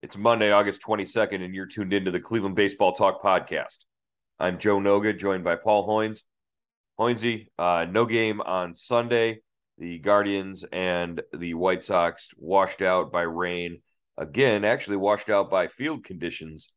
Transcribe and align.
It's 0.00 0.16
Monday, 0.16 0.52
August 0.52 0.80
22nd, 0.82 1.44
and 1.44 1.52
you're 1.52 1.66
tuned 1.66 1.92
into 1.92 2.12
the 2.12 2.20
Cleveland 2.20 2.54
Baseball 2.54 2.92
Talk 2.92 3.20
podcast. 3.20 3.78
I'm 4.38 4.60
Joe 4.60 4.78
Noga, 4.78 5.18
joined 5.18 5.42
by 5.42 5.56
Paul 5.56 5.88
Hoynes. 5.88 6.20
Hoynesy, 7.00 7.48
uh, 7.58 7.84
no 7.90 8.06
game 8.06 8.40
on 8.40 8.76
Sunday. 8.76 9.40
The 9.76 9.98
Guardians 9.98 10.64
and 10.70 11.20
the 11.36 11.54
White 11.54 11.82
Sox 11.82 12.28
washed 12.36 12.80
out 12.80 13.10
by 13.10 13.22
rain. 13.22 13.82
Again, 14.16 14.64
actually 14.64 14.98
washed 14.98 15.30
out 15.30 15.50
by 15.50 15.66
field 15.66 16.04
conditions 16.04 16.68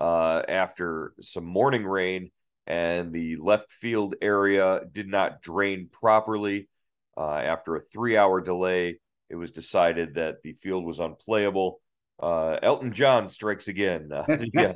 uh, 0.00 0.42
after 0.46 1.14
some 1.20 1.44
morning 1.44 1.84
rain, 1.84 2.30
and 2.68 3.12
the 3.12 3.38
left 3.40 3.72
field 3.72 4.14
area 4.22 4.82
did 4.92 5.08
not 5.08 5.42
drain 5.42 5.88
properly. 5.90 6.68
Uh, 7.16 7.38
after 7.38 7.74
a 7.74 7.80
three 7.80 8.16
hour 8.16 8.40
delay, 8.40 9.00
it 9.28 9.34
was 9.34 9.50
decided 9.50 10.14
that 10.14 10.42
the 10.44 10.52
field 10.52 10.84
was 10.84 11.00
unplayable 11.00 11.80
uh, 12.20 12.58
Elton 12.62 12.92
John 12.92 13.28
strikes 13.28 13.68
again. 13.68 14.10
Uh, 14.12 14.24
yeah, 14.54 14.72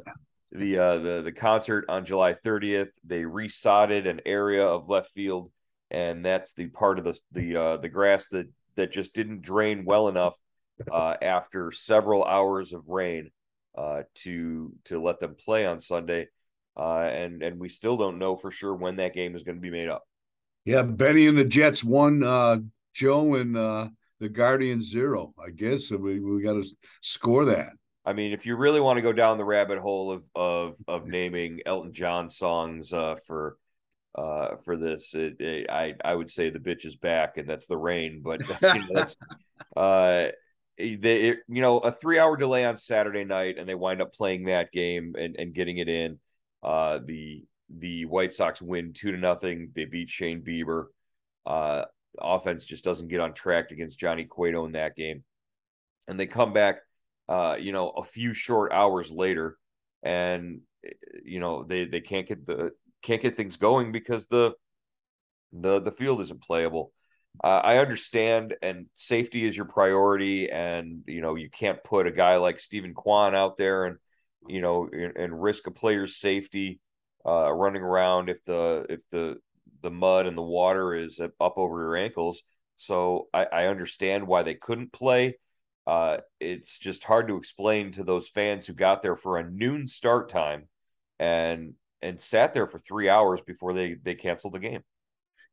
the 0.51 0.79
uh, 0.79 0.99
the 0.99 1.23
the 1.23 1.33
concert 1.33 1.87
on 1.89 2.05
July 2.05 2.35
30th. 2.35 2.91
They 3.05 3.23
resodded 3.23 4.09
an 4.09 4.21
area 4.27 4.65
of 4.65 4.89
left 4.89 5.11
field, 5.11 5.51
and 5.91 6.25
that's 6.25 6.53
the 6.53 6.67
part 6.69 6.99
of 6.99 7.05
the 7.05 7.19
the 7.33 7.57
uh, 7.57 7.77
the 7.79 7.89
grass 7.89 8.27
that 8.29 8.49
that 8.77 8.93
just 8.93 9.15
didn't 9.15 9.43
drain 9.43 9.85
well 9.85 10.09
enough 10.09 10.37
uh, 10.91 11.15
after 11.21 11.73
several 11.73 12.25
hours 12.25 12.73
of 12.73 12.89
rain 12.89 13.31
uh, 13.77 14.03
to 14.15 14.73
to 14.85 15.03
let 15.03 15.21
them 15.21 15.35
play 15.35 15.67
on 15.67 15.81
Sunday. 15.81 16.29
Uh, 16.77 17.01
and 17.01 17.43
and 17.43 17.61
we 17.61 17.69
still 17.69 17.97
don't 17.97 18.19
know 18.19 18.35
for 18.35 18.51
sure 18.51 18.75
when 18.75 18.97
that 18.97 19.15
game 19.15 19.37
is 19.37 19.43
going 19.43 19.57
to 19.57 19.61
be 19.61 19.71
made 19.71 19.89
up. 19.89 20.05
Yeah, 20.65 20.83
Bennie 20.83 21.27
and 21.27 21.37
the 21.37 21.45
Jets 21.45 21.85
won. 21.85 22.23
Uh, 22.23 22.59
Joe 22.95 23.35
and 23.35 23.57
uh, 23.57 23.89
the 24.23 24.29
Guardian 24.29 24.81
zero. 24.81 25.35
I 25.45 25.51
guess 25.51 25.91
we 25.91 26.21
we 26.21 26.43
got 26.43 26.53
to 26.53 26.65
score 27.01 27.45
that. 27.47 27.73
I 28.06 28.12
mean, 28.12 28.33
if 28.33 28.47
you 28.47 28.55
really 28.55 28.81
want 28.81 28.97
to 28.97 29.03
go 29.03 29.12
down 29.12 29.37
the 29.37 29.45
rabbit 29.45 29.78
hole 29.81 30.12
of 30.12 30.25
of 30.34 30.77
of 30.89 31.06
naming 31.06 31.61
Elton 31.67 31.92
John 31.92 32.31
songs 32.31 32.93
uh, 32.93 33.17
for 33.27 33.59
uh, 34.15 34.56
for 34.65 34.77
this, 34.77 35.12
it, 35.15 35.41
it, 35.41 35.69
I 35.69 35.95
I 36.05 36.15
would 36.15 36.31
say 36.31 36.50
the 36.50 36.61
bitch 36.61 36.87
is 36.87 36.95
back, 36.95 37.37
and 37.37 37.48
that's 37.48 37.67
the 37.67 37.77
rain. 37.77 38.23
But 38.23 38.41
you 38.62 38.81
know, 38.81 38.87
that's, 38.93 39.17
uh, 39.77 40.28
they 40.78 40.95
it, 41.31 41.39
you 41.48 41.61
know 41.61 41.78
a 41.78 41.91
three 41.91 42.20
hour 42.20 42.37
delay 42.37 42.65
on 42.65 42.77
Saturday 42.77 43.25
night, 43.25 43.59
and 43.59 43.69
they 43.69 43.75
wind 43.75 44.00
up 44.00 44.15
playing 44.15 44.45
that 44.45 44.70
game 44.70 45.17
and 45.19 45.34
and 45.37 45.53
getting 45.53 45.78
it 45.78 45.89
in. 45.89 46.20
Uh, 46.62 47.00
the 47.05 47.45
the 47.77 48.05
White 48.05 48.34
Sox 48.34 48.62
win 48.62 48.93
two 48.93 49.11
to 49.11 49.19
nothing. 49.19 49.73
They 49.75 49.84
beat 49.84 50.11
Shane 50.11 50.43
Bieber. 50.43 50.87
Uh, 51.45 51.87
offense 52.19 52.65
just 52.65 52.85
doesn't 52.85 53.09
get 53.09 53.21
on 53.21 53.35
track 53.35 53.71
against 53.71 53.99
Johnny 53.99 54.25
Cueto 54.25 54.65
in 54.65 54.73
that 54.73 54.97
game. 54.97 55.25
And 56.09 56.19
they 56.19 56.27
come 56.27 56.53
back, 56.53 56.79
uh, 57.29 57.57
you 57.59 57.73
know, 57.73 57.91
a 57.91 58.05
few 58.05 58.35
short 58.35 58.73
hours 58.73 59.11
later, 59.11 59.57
and 60.03 60.61
you 61.25 61.39
know 61.39 61.63
they 61.63 61.85
they 61.85 62.01
can't 62.01 62.27
get 62.27 62.45
the 62.47 62.73
can't 63.03 63.23
get 63.23 63.37
things 63.37 63.57
going 63.57 63.93
because 63.93 64.27
the 64.27 64.53
the 65.53 65.81
the 65.81 65.93
field 65.93 66.21
isn't 66.23 66.43
playable. 66.43 66.93
Uh, 67.43 67.61
I 67.65 67.79
understand, 67.79 68.55
and 68.61 68.87
safety 68.95 69.47
is 69.47 69.57
your 69.57 69.67
priority, 69.67 70.51
and 70.51 71.03
you 71.07 71.21
know 71.21 71.35
you 71.35 71.49
can't 71.51 71.83
put 71.83 72.07
a 72.07 72.13
guy 72.13 72.37
like 72.37 72.59
Steven 72.59 72.95
Kwan 72.95 73.35
out 73.35 73.57
there 73.57 73.87
and 73.87 73.97
you 74.49 74.61
know 74.61 74.89
and, 74.93 75.17
and 75.17 75.43
risk 75.43 75.67
a 75.67 75.71
player's 75.71 76.17
safety 76.17 76.81
uh, 77.27 77.51
running 77.53 77.83
around 77.83 78.29
if 78.29 78.45
the 78.45 78.87
if 78.89 79.01
the 79.11 79.37
the 79.83 79.91
mud 79.91 80.27
and 80.27 80.36
the 80.36 80.42
water 80.42 80.94
is 80.94 81.20
up 81.20 81.55
over 81.56 81.80
your 81.80 81.97
ankles. 81.97 82.42
So 82.77 83.28
I, 83.33 83.44
I 83.44 83.66
understand 83.66 84.27
why 84.27 84.42
they 84.42 84.55
couldn't 84.55 84.92
play. 84.92 85.36
Uh, 85.86 86.19
it's 86.41 86.78
just 86.78 87.05
hard 87.05 87.28
to 87.28 87.36
explain 87.36 87.92
to 87.92 88.05
those 88.05 88.28
fans 88.28 88.66
who 88.66 88.72
got 88.72 89.03
there 89.03 89.16
for 89.16 89.38
a 89.38 89.50
noon 89.50 89.86
start 89.86 90.28
time 90.28 90.69
and 91.19 91.75
and 92.00 92.21
sat 92.21 92.54
there 92.54 92.66
for 92.66 92.78
three 92.78 93.09
hours 93.09 93.41
before 93.41 93.72
they 93.75 93.94
they 94.03 94.15
canceled 94.15 94.54
the 94.54 94.59
game. 94.59 94.82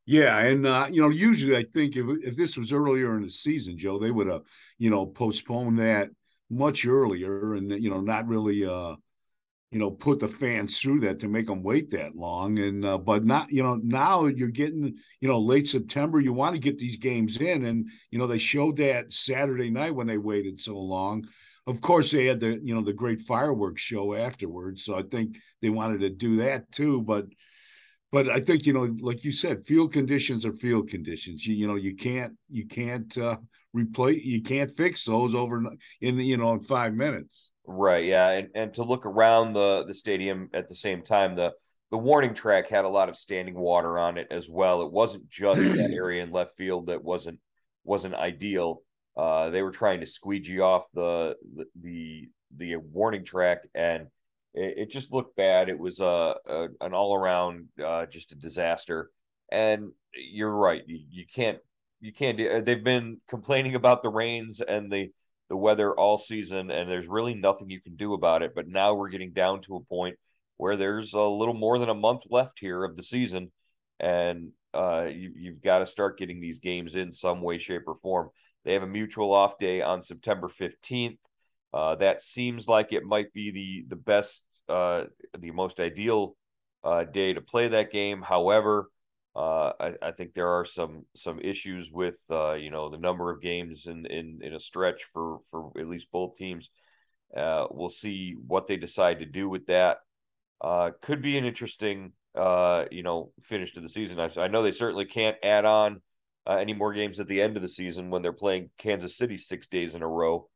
Yeah, 0.06 0.38
and 0.38 0.66
uh, 0.66 0.88
you 0.90 1.02
know, 1.02 1.08
usually 1.08 1.56
I 1.56 1.62
think 1.62 1.96
if 1.96 2.06
if 2.24 2.36
this 2.36 2.56
was 2.56 2.72
earlier 2.72 3.16
in 3.16 3.22
the 3.22 3.30
season, 3.30 3.78
Joe, 3.78 3.98
they 3.98 4.10
would 4.10 4.26
have 4.26 4.42
you 4.78 4.90
know 4.90 5.06
postponed 5.06 5.78
that 5.78 6.10
much 6.48 6.84
earlier, 6.84 7.54
and 7.54 7.70
you 7.70 7.90
know, 7.90 8.00
not 8.00 8.26
really 8.26 8.64
uh, 8.66 8.96
you 9.70 9.78
know 9.78 9.90
put 9.90 10.18
the 10.18 10.28
fans 10.28 10.78
through 10.78 11.00
that 11.00 11.20
to 11.20 11.28
make 11.28 11.46
them 11.46 11.62
wait 11.62 11.90
that 11.90 12.16
long 12.16 12.58
and 12.58 12.84
uh, 12.84 12.98
but 12.98 13.24
not 13.24 13.50
you 13.50 13.62
know 13.62 13.80
now 13.82 14.26
you're 14.26 14.48
getting 14.48 14.94
you 15.20 15.28
know 15.28 15.38
late 15.38 15.66
september 15.66 16.20
you 16.20 16.32
want 16.32 16.54
to 16.54 16.60
get 16.60 16.78
these 16.78 16.96
games 16.96 17.36
in 17.36 17.64
and 17.64 17.88
you 18.10 18.18
know 18.18 18.26
they 18.26 18.38
showed 18.38 18.76
that 18.76 19.12
saturday 19.12 19.70
night 19.70 19.94
when 19.94 20.06
they 20.06 20.18
waited 20.18 20.60
so 20.60 20.76
long. 20.78 21.26
Of 21.66 21.80
course 21.80 22.10
they 22.10 22.26
had 22.26 22.40
the 22.40 22.58
you 22.64 22.74
know 22.74 22.80
the 22.80 22.92
great 22.92 23.20
fireworks 23.20 23.82
show 23.82 24.14
afterwards 24.14 24.84
so 24.84 24.98
i 24.98 25.02
think 25.02 25.38
they 25.62 25.70
wanted 25.70 26.00
to 26.00 26.10
do 26.10 26.36
that 26.36 26.72
too 26.72 27.00
but 27.02 27.26
but 28.12 28.28
i 28.28 28.40
think 28.40 28.66
you 28.66 28.72
know 28.72 28.88
like 29.00 29.24
you 29.24 29.32
said 29.32 29.64
field 29.66 29.92
conditions 29.92 30.44
are 30.44 30.52
field 30.52 30.88
conditions 30.88 31.46
you, 31.46 31.54
you 31.54 31.66
know 31.66 31.76
you 31.76 31.94
can't 31.94 32.34
you 32.48 32.66
can't 32.66 33.16
uh 33.18 33.36
replace 33.72 34.24
you 34.24 34.42
can't 34.42 34.70
fix 34.70 35.04
those 35.04 35.34
over 35.34 35.62
in 36.00 36.18
you 36.18 36.36
know 36.36 36.52
in 36.52 36.60
five 36.60 36.92
minutes 36.92 37.52
Right. 37.72 38.04
Yeah, 38.04 38.30
and 38.30 38.48
and 38.56 38.74
to 38.74 38.82
look 38.82 39.06
around 39.06 39.52
the 39.52 39.84
the 39.86 39.94
stadium 39.94 40.50
at 40.52 40.68
the 40.68 40.74
same 40.74 41.02
time, 41.02 41.36
the 41.36 41.52
the 41.92 41.98
warning 41.98 42.34
track 42.34 42.68
had 42.68 42.84
a 42.84 42.88
lot 42.88 43.08
of 43.08 43.16
standing 43.16 43.54
water 43.54 43.96
on 43.96 44.18
it 44.18 44.26
as 44.32 44.48
well. 44.48 44.82
It 44.82 44.90
wasn't 44.90 45.28
just 45.28 45.60
that 45.60 45.90
area 45.94 46.22
in 46.22 46.32
left 46.32 46.56
field 46.56 46.88
that 46.88 47.04
wasn't 47.04 47.38
wasn't 47.84 48.16
ideal. 48.16 48.82
Uh, 49.16 49.50
they 49.50 49.62
were 49.62 49.70
trying 49.70 50.00
to 50.00 50.06
squeegee 50.06 50.58
off 50.58 50.86
the 50.94 51.36
the 51.54 51.66
the, 51.80 52.28
the 52.56 52.76
warning 52.76 53.24
track, 53.24 53.58
and 53.72 54.08
it, 54.54 54.74
it, 54.78 54.90
just 54.90 55.12
looked 55.12 55.36
bad. 55.36 55.68
It 55.68 55.78
was 55.78 56.00
a, 56.00 56.34
a 56.46 56.66
an 56.80 56.94
all 56.94 57.14
around 57.14 57.68
uh, 57.84 58.06
just 58.06 58.32
a 58.32 58.36
disaster. 58.36 59.10
And 59.50 59.92
you're 60.14 60.54
right. 60.54 60.82
You, 60.86 61.00
you 61.10 61.24
can't 61.26 61.58
you 62.00 62.12
can't 62.12 62.38
do. 62.38 62.62
They've 62.62 62.82
been 62.82 63.20
complaining 63.28 63.74
about 63.74 64.02
the 64.02 64.08
rains 64.08 64.60
and 64.60 64.90
the 64.90 65.10
the 65.48 65.56
weather 65.56 65.92
all 65.92 66.16
season, 66.16 66.70
and 66.70 66.88
there's 66.88 67.08
really 67.08 67.34
nothing 67.34 67.70
you 67.70 67.80
can 67.80 67.96
do 67.96 68.14
about 68.14 68.42
it. 68.42 68.52
But 68.54 68.68
now 68.68 68.94
we're 68.94 69.08
getting 69.08 69.32
down 69.32 69.60
to 69.62 69.76
a 69.76 69.80
point 69.80 70.16
where 70.56 70.76
there's 70.76 71.12
a 71.12 71.20
little 71.20 71.54
more 71.54 71.78
than 71.78 71.88
a 71.88 71.94
month 71.94 72.22
left 72.30 72.60
here 72.60 72.84
of 72.84 72.96
the 72.96 73.02
season, 73.02 73.50
and 73.98 74.52
uh, 74.72 75.06
you, 75.10 75.32
you've 75.34 75.62
got 75.62 75.80
to 75.80 75.86
start 75.86 76.18
getting 76.18 76.40
these 76.40 76.60
games 76.60 76.94
in 76.94 77.12
some 77.12 77.42
way, 77.42 77.58
shape, 77.58 77.82
or 77.86 77.96
form. 77.96 78.30
They 78.64 78.74
have 78.74 78.82
a 78.82 78.86
mutual 78.86 79.34
off 79.34 79.58
day 79.58 79.82
on 79.82 80.02
September 80.02 80.48
15th. 80.48 81.18
Uh, 81.72 81.94
that 81.96 82.22
seems 82.22 82.66
like 82.66 82.92
it 82.92 83.04
might 83.04 83.32
be 83.32 83.50
the 83.50 83.84
the 83.88 84.00
best, 84.00 84.42
uh, 84.68 85.04
the 85.38 85.50
most 85.52 85.78
ideal 85.78 86.36
uh, 86.82 87.04
day 87.04 87.32
to 87.32 87.40
play 87.40 87.68
that 87.68 87.92
game. 87.92 88.22
However, 88.22 88.88
uh, 89.36 89.72
I, 89.78 89.94
I, 90.02 90.10
think 90.10 90.34
there 90.34 90.48
are 90.48 90.64
some 90.64 91.06
some 91.14 91.38
issues 91.38 91.90
with 91.92 92.18
uh, 92.30 92.54
you 92.54 92.70
know 92.70 92.88
the 92.88 92.98
number 92.98 93.30
of 93.30 93.40
games 93.40 93.86
in 93.86 94.04
in, 94.06 94.40
in 94.42 94.54
a 94.54 94.60
stretch 94.60 95.04
for 95.12 95.38
for 95.50 95.70
at 95.78 95.88
least 95.88 96.10
both 96.10 96.34
teams. 96.34 96.70
Uh, 97.36 97.66
we'll 97.70 97.90
see 97.90 98.34
what 98.46 98.66
they 98.66 98.76
decide 98.76 99.20
to 99.20 99.26
do 99.26 99.48
with 99.48 99.66
that. 99.66 99.98
Uh, 100.60 100.90
could 101.00 101.22
be 101.22 101.38
an 101.38 101.44
interesting 101.44 102.12
uh, 102.34 102.86
you 102.90 103.04
know 103.04 103.32
finish 103.40 103.72
to 103.74 103.80
the 103.80 103.88
season. 103.88 104.18
I, 104.18 104.30
I 104.36 104.48
know 104.48 104.64
they 104.64 104.72
certainly 104.72 105.04
can't 105.04 105.36
add 105.44 105.64
on 105.64 106.02
uh, 106.44 106.56
any 106.56 106.74
more 106.74 106.92
games 106.92 107.20
at 107.20 107.28
the 107.28 107.40
end 107.40 107.56
of 107.56 107.62
the 107.62 107.68
season 107.68 108.10
when 108.10 108.22
they're 108.22 108.32
playing 108.32 108.70
Kansas 108.78 109.16
City 109.16 109.36
six 109.36 109.68
days 109.68 109.94
in 109.94 110.02
a 110.02 110.08
row. 110.08 110.48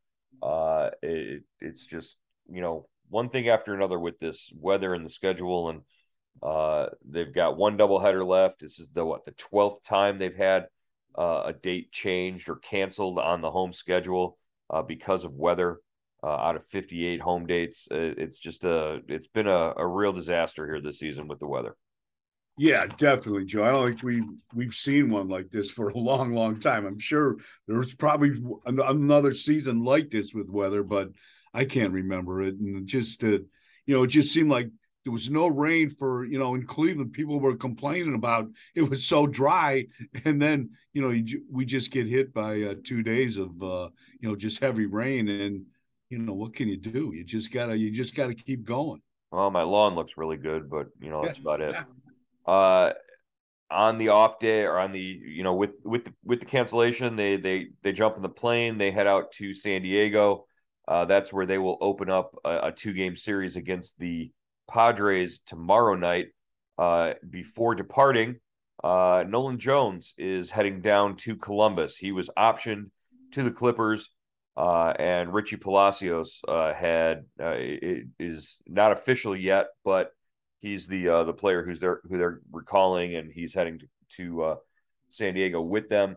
It, 1.03 1.43
it's 1.61 1.87
just 1.87 2.17
you 2.51 2.61
know 2.61 2.87
one 3.09 3.29
thing 3.29 3.49
after 3.49 3.75
another 3.75 3.99
with 3.99 4.19
this 4.19 4.53
weather 4.59 4.95
and 4.95 5.05
the 5.05 5.11
schedule 5.11 5.69
and 5.71 5.83
uh, 6.43 6.87
they've 7.09 7.35
got 7.35 7.57
one 7.57 7.79
doubleheader 7.79 8.27
left. 8.27 8.61
This 8.61 8.79
is 8.79 8.89
the 8.93 9.05
what 9.05 9.25
the 9.25 9.33
twelfth 9.33 9.85
time 9.85 10.19
they've 10.19 10.37
had 10.37 10.67
uh, 11.17 11.43
a 11.47 11.53
date 11.53 11.93
changed 11.93 12.49
or 12.49 12.57
canceled 12.57 13.19
on 13.19 13.41
the 13.41 13.51
home 13.51 13.73
schedule 13.73 14.39
uh, 14.71 14.83
because 14.83 15.25
of 15.25 15.35
weather. 15.35 15.81
Uh, 16.23 16.39
out 16.39 16.57
of 16.57 16.65
58 16.65 17.21
home 17.21 17.47
dates, 17.47 17.87
it's 17.91 18.39
just 18.39 18.65
a 18.65 19.03
it's 19.09 19.29
been 19.29 19.47
a, 19.47 19.75
a 19.77 19.87
real 19.87 20.11
disaster 20.11 20.65
here 20.65 20.81
this 20.81 20.99
season 20.99 21.29
with 21.29 21.39
the 21.39 21.47
weather. 21.47 21.77
Yeah, 22.57 22.87
definitely, 22.87 23.47
Joe. 23.47 23.65
I 23.65 23.73
don't 23.73 23.89
think 23.89 24.03
we 24.03 24.23
we've 24.55 24.75
seen 24.75 25.11
one 25.11 25.29
like 25.29 25.51
this 25.51 25.71
for 25.71 25.89
a 25.89 25.99
long, 25.99 26.33
long 26.33 26.59
time. 26.61 26.87
I'm 26.87 27.01
sure 27.01 27.37
there's 27.67 27.95
probably 27.95 28.41
another 28.65 29.33
season 29.33 29.83
like 29.83 30.11
this 30.11 30.33
with 30.33 30.49
weather, 30.49 30.85
but 30.85 31.11
I 31.53 31.65
can't 31.65 31.93
remember 31.93 32.43
it. 32.43 32.55
And 32.55 32.87
just 32.87 33.25
uh, 33.25 33.39
you 33.87 33.95
know, 33.95 34.05
it 34.05 34.09
just 34.09 34.33
seemed 34.33 34.51
like 34.51 34.71
there 35.05 35.13
was 35.13 35.31
no 35.31 35.49
rain 35.49 35.91
for 35.91 36.25
you 36.25 36.39
know 36.39 36.55
in 36.55 36.65
Cleveland. 36.65 37.13
People 37.13 37.41
were 37.41 37.57
complaining 37.57 38.15
about 38.15 38.49
it 38.77 38.83
was 38.83 39.05
so 39.05 39.27
dry, 39.27 39.87
and 40.25 40.41
then 40.41 40.71
you 40.93 41.03
know 41.03 41.25
we 41.51 41.65
just 41.65 41.91
get 41.91 42.07
hit 42.07 42.33
by 42.33 42.63
uh, 42.63 42.75
two 42.85 43.03
days 43.03 43.37
of 43.37 43.51
uh, 43.63 43.89
you 44.21 44.29
know 44.29 44.37
just 44.37 44.61
heavy 44.61 44.87
rain, 44.87 45.29
and 45.29 45.67
you 46.09 46.19
know 46.19 46.35
what 46.35 46.55
can 46.55 46.69
you 46.69 46.77
do? 46.77 47.11
You 47.13 47.25
just 47.25 47.53
gotta 47.53 47.77
you 47.77 47.91
just 47.91 48.15
gotta 48.15 48.35
keep 48.35 48.65
going. 48.65 49.03
Well, 49.33 49.51
my 49.51 49.63
lawn 49.63 49.97
looks 49.97 50.17
really 50.17 50.37
good, 50.37 50.71
but 50.71 50.87
you 51.01 51.11
know 51.11 51.25
that's 51.25 51.39
about 51.39 51.61
it. 51.61 51.75
Uh, 52.47 52.93
on 53.71 53.99
the 53.99 54.09
off 54.09 54.39
day 54.39 54.63
or 54.63 54.79
on 54.79 54.93
the 54.93 55.01
you 55.01 55.43
know 55.43 55.55
with 55.55 55.77
with 55.85 56.05
the, 56.05 56.15
with 56.25 56.41
the 56.41 56.47
cancellation, 56.47 57.17
they 57.17 57.37
they 57.37 57.69
they 57.83 57.93
jump 57.93 58.17
in 58.17 58.23
the 58.23 58.29
plane, 58.29 58.79
they 58.79 58.91
head 58.91 59.07
out 59.07 59.33
to 59.33 59.53
San 59.55 59.83
Diego. 59.83 60.47
Uh, 60.87 61.05
that's 61.07 61.33
where 61.33 61.47
they 61.47 61.59
will 61.59 61.79
open 61.81 62.11
up 62.11 62.37
a, 62.45 62.69
a 62.69 62.73
two 62.73 62.93
game 62.93 63.17
series 63.17 63.57
against 63.57 63.99
the 63.99 64.31
Padres 64.69 65.41
tomorrow 65.47 65.95
night. 65.95 66.29
Uh, 66.77 67.15
before 67.31 67.75
departing, 67.75 68.37
uh, 68.83 69.25
Nolan 69.27 69.59
Jones 69.59 70.13
is 70.19 70.51
heading 70.51 70.81
down 70.81 71.17
to 71.19 71.37
Columbus. 71.37 71.97
He 71.97 72.13
was 72.13 72.29
optioned 72.37 72.91
to 73.33 73.43
the 73.43 73.51
Clippers, 73.51 74.11
uh, 74.57 74.93
and 74.99 75.33
Richie 75.33 75.57
Palacios 75.57 76.41
uh, 76.47 76.75
had 76.75 77.25
uh, 77.41 77.55
is 78.19 78.59
not 78.67 78.93
official 78.93 79.37
yet, 79.37 79.67
but 79.85 80.11
he's 80.61 80.87
the 80.87 81.09
uh, 81.09 81.25
the 81.25 81.33
player 81.33 81.65
who's 81.65 81.81
there 81.81 82.01
who 82.09 82.19
they're 82.19 82.41
recalling, 82.53 83.15
and 83.15 83.33
he's 83.33 83.55
heading 83.55 83.79
to, 83.79 83.87
to 84.17 84.57
San 85.11 85.35
Diego 85.35 85.61
with 85.61 85.89
them. 85.89 86.17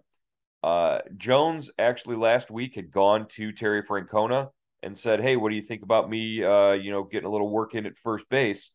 Uh, 0.64 1.00
Jones 1.16 1.70
actually 1.78 2.16
last 2.16 2.50
week 2.50 2.76
had 2.76 2.92
gone 2.92 3.28
to 3.30 3.52
Terry 3.52 3.84
Francona 3.84 4.50
and 4.82 4.98
said, 4.98 5.22
"Hey, 5.22 5.36
what 5.36 5.50
do 5.50 5.56
you 5.56 5.62
think 5.62 5.84
about 5.84 6.10
me? 6.10 6.44
Uh, 6.44 6.74
you 6.74 6.92
know, 6.92 7.04
getting 7.04 7.28
a 7.28 7.32
little 7.32 7.50
work 7.50 7.76
in 7.76 7.86
at 7.86 7.98
first 7.98 8.28
base." 8.30 8.72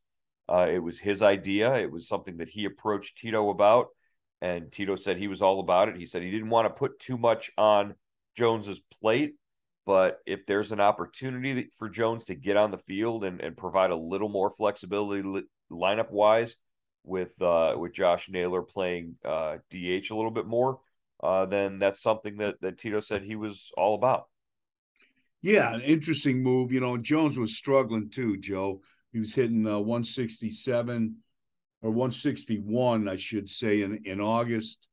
Uh, 0.48 0.68
it 0.70 0.78
was 0.78 0.98
his 0.98 1.22
idea. 1.22 1.74
It 1.76 1.90
was 1.90 2.08
something 2.08 2.38
that 2.38 2.48
he 2.48 2.64
approached 2.64 3.18
Tito 3.18 3.50
about, 3.50 3.88
and 4.40 4.70
Tito 4.70 4.96
said 4.96 5.16
he 5.16 5.28
was 5.28 5.42
all 5.42 5.60
about 5.60 5.88
it. 5.88 5.96
He 5.96 6.06
said 6.06 6.22
he 6.22 6.30
didn't 6.30 6.50
want 6.50 6.66
to 6.66 6.78
put 6.78 6.98
too 6.98 7.18
much 7.18 7.50
on 7.56 7.94
Jones's 8.36 8.80
plate, 9.00 9.34
but 9.84 10.20
if 10.26 10.46
there's 10.46 10.72
an 10.72 10.80
opportunity 10.80 11.70
for 11.78 11.88
Jones 11.88 12.24
to 12.24 12.34
get 12.34 12.56
on 12.56 12.70
the 12.70 12.78
field 12.78 13.24
and, 13.24 13.40
and 13.40 13.56
provide 13.56 13.90
a 13.90 13.96
little 13.96 14.28
more 14.28 14.50
flexibility 14.50 15.22
lineup 15.70 16.10
wise, 16.10 16.56
with 17.04 17.40
uh, 17.42 17.74
with 17.76 17.92
Josh 17.92 18.28
Naylor 18.28 18.62
playing 18.62 19.16
uh, 19.24 19.58
DH 19.70 20.10
a 20.10 20.16
little 20.16 20.30
bit 20.30 20.46
more, 20.46 20.80
uh, 21.22 21.46
then 21.46 21.78
that's 21.78 22.02
something 22.02 22.36
that 22.38 22.60
that 22.60 22.78
Tito 22.78 23.00
said 23.00 23.22
he 23.22 23.36
was 23.36 23.70
all 23.76 23.94
about. 23.94 24.26
Yeah, 25.40 25.74
an 25.74 25.80
interesting 25.80 26.42
move. 26.42 26.72
You 26.72 26.80
know, 26.80 26.96
Jones 26.96 27.36
was 27.36 27.56
struggling 27.56 28.10
too, 28.10 28.36
Joe. 28.38 28.80
He 29.12 29.18
was 29.18 29.34
hitting 29.34 29.66
uh, 29.66 29.78
167 29.78 31.16
or 31.82 31.90
161, 31.90 33.08
I 33.08 33.16
should 33.16 33.48
say, 33.48 33.82
in, 33.82 34.02
in 34.04 34.20
August. 34.20 34.88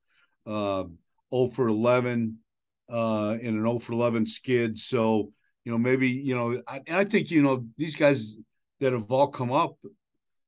Uh, 0.45 0.85
0 1.31 1.47
for 1.53 1.67
11 1.67 2.39
uh, 2.89 3.37
in 3.39 3.55
an 3.55 3.63
0 3.63 3.79
for 3.79 3.93
11 3.93 4.25
skid. 4.25 4.77
So, 4.77 5.31
you 5.63 5.71
know, 5.71 5.77
maybe, 5.77 6.09
you 6.09 6.35
know, 6.35 6.61
I, 6.67 6.81
I 6.89 7.03
think, 7.03 7.31
you 7.31 7.41
know, 7.41 7.65
these 7.77 7.95
guys 7.95 8.37
that 8.79 8.93
have 8.93 9.11
all 9.11 9.27
come 9.27 9.51
up, 9.51 9.77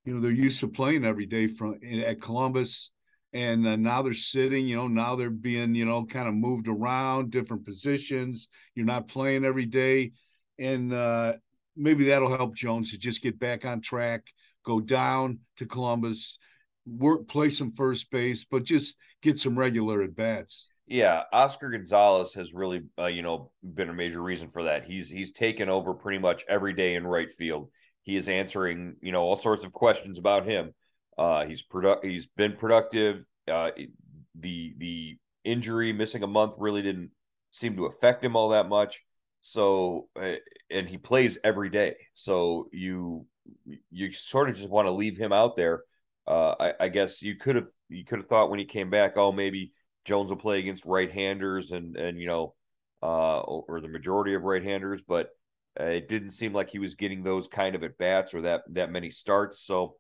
you 0.05 0.13
know, 0.13 0.19
they're 0.19 0.31
used 0.31 0.59
to 0.61 0.67
playing 0.67 1.05
every 1.05 1.25
day 1.25 1.47
from 1.47 1.79
at 1.83 2.21
Columbus. 2.21 2.91
And 3.33 3.65
uh, 3.65 3.77
now 3.77 4.01
they're 4.01 4.13
sitting, 4.13 4.67
you 4.67 4.75
know, 4.75 4.87
now 4.87 5.15
they're 5.15 5.29
being, 5.29 5.73
you 5.73 5.85
know, 5.85 6.05
kind 6.05 6.27
of 6.27 6.33
moved 6.33 6.67
around 6.67 7.31
different 7.31 7.63
positions. 7.63 8.49
You're 8.75 8.85
not 8.85 9.07
playing 9.07 9.45
every 9.45 9.65
day. 9.65 10.11
And, 10.59 10.91
uh, 10.91 11.33
maybe 11.75 12.05
that'll 12.05 12.35
help 12.35 12.55
Jones 12.55 12.91
to 12.91 12.99
just 12.99 13.21
get 13.21 13.39
back 13.39 13.65
on 13.65 13.81
track, 13.81 14.27
go 14.65 14.79
down 14.79 15.39
to 15.57 15.65
Columbus, 15.65 16.37
work, 16.85 17.27
play 17.27 17.49
some 17.49 17.71
first 17.71 18.11
base, 18.11 18.45
but 18.45 18.63
just 18.63 18.97
get 19.21 19.39
some 19.39 19.57
regular 19.57 20.01
at 20.01 20.15
bats. 20.15 20.69
Yeah, 20.91 21.23
Oscar 21.31 21.69
Gonzalez 21.69 22.33
has 22.33 22.53
really, 22.53 22.81
uh, 22.99 23.05
you 23.05 23.21
know, 23.21 23.49
been 23.63 23.87
a 23.87 23.93
major 23.93 24.21
reason 24.21 24.49
for 24.49 24.63
that. 24.63 24.83
He's 24.83 25.09
he's 25.09 25.31
taken 25.31 25.69
over 25.69 25.93
pretty 25.93 26.19
much 26.19 26.43
every 26.49 26.73
day 26.73 26.95
in 26.95 27.07
right 27.07 27.31
field. 27.31 27.69
He 28.03 28.17
is 28.17 28.27
answering, 28.27 28.97
you 29.01 29.13
know, 29.13 29.21
all 29.21 29.37
sorts 29.37 29.63
of 29.63 29.71
questions 29.71 30.19
about 30.19 30.45
him. 30.45 30.73
Uh, 31.17 31.45
he's 31.45 31.61
product. 31.61 32.03
He's 32.03 32.27
been 32.27 32.57
productive. 32.57 33.23
Uh, 33.49 33.71
the 34.35 34.73
the 34.79 35.17
injury, 35.45 35.93
missing 35.93 36.23
a 36.23 36.27
month, 36.27 36.55
really 36.57 36.81
didn't 36.81 37.11
seem 37.51 37.77
to 37.77 37.85
affect 37.85 38.21
him 38.21 38.35
all 38.35 38.49
that 38.49 38.67
much. 38.67 39.01
So, 39.39 40.09
eh, 40.21 40.39
and 40.69 40.89
he 40.89 40.97
plays 40.97 41.37
every 41.41 41.69
day. 41.69 41.95
So 42.15 42.67
you 42.73 43.27
you 43.89 44.11
sort 44.11 44.49
of 44.49 44.57
just 44.57 44.67
want 44.69 44.89
to 44.89 44.91
leave 44.91 45.15
him 45.15 45.31
out 45.31 45.55
there. 45.55 45.83
Uh, 46.27 46.53
I, 46.59 46.73
I 46.81 46.87
guess 46.89 47.21
you 47.21 47.35
could 47.35 47.55
have 47.55 47.69
you 47.87 48.03
could 48.03 48.19
have 48.19 48.27
thought 48.27 48.49
when 48.49 48.59
he 48.59 48.65
came 48.65 48.89
back, 48.89 49.15
oh, 49.15 49.31
maybe 49.31 49.71
Jones 50.05 50.29
will 50.29 50.37
play 50.37 50.59
against 50.59 50.85
right-handers 50.85 51.71
and 51.71 51.95
and 51.95 52.19
you 52.19 52.27
know, 52.27 52.55
uh, 53.03 53.39
or 53.39 53.81
the 53.81 53.87
majority 53.87 54.33
of 54.33 54.43
right-handers, 54.43 55.03
but 55.07 55.29
uh, 55.79 55.85
it 55.85 56.07
didn't 56.07 56.31
seem 56.31 56.53
like 56.53 56.69
he 56.69 56.79
was 56.79 56.95
getting 56.95 57.23
those 57.23 57.47
kind 57.47 57.75
of 57.75 57.83
at 57.83 57.97
bats 57.97 58.33
or 58.33 58.41
that 58.41 58.61
that 58.69 58.91
many 58.91 59.09
starts. 59.09 59.59
So, 59.59 59.95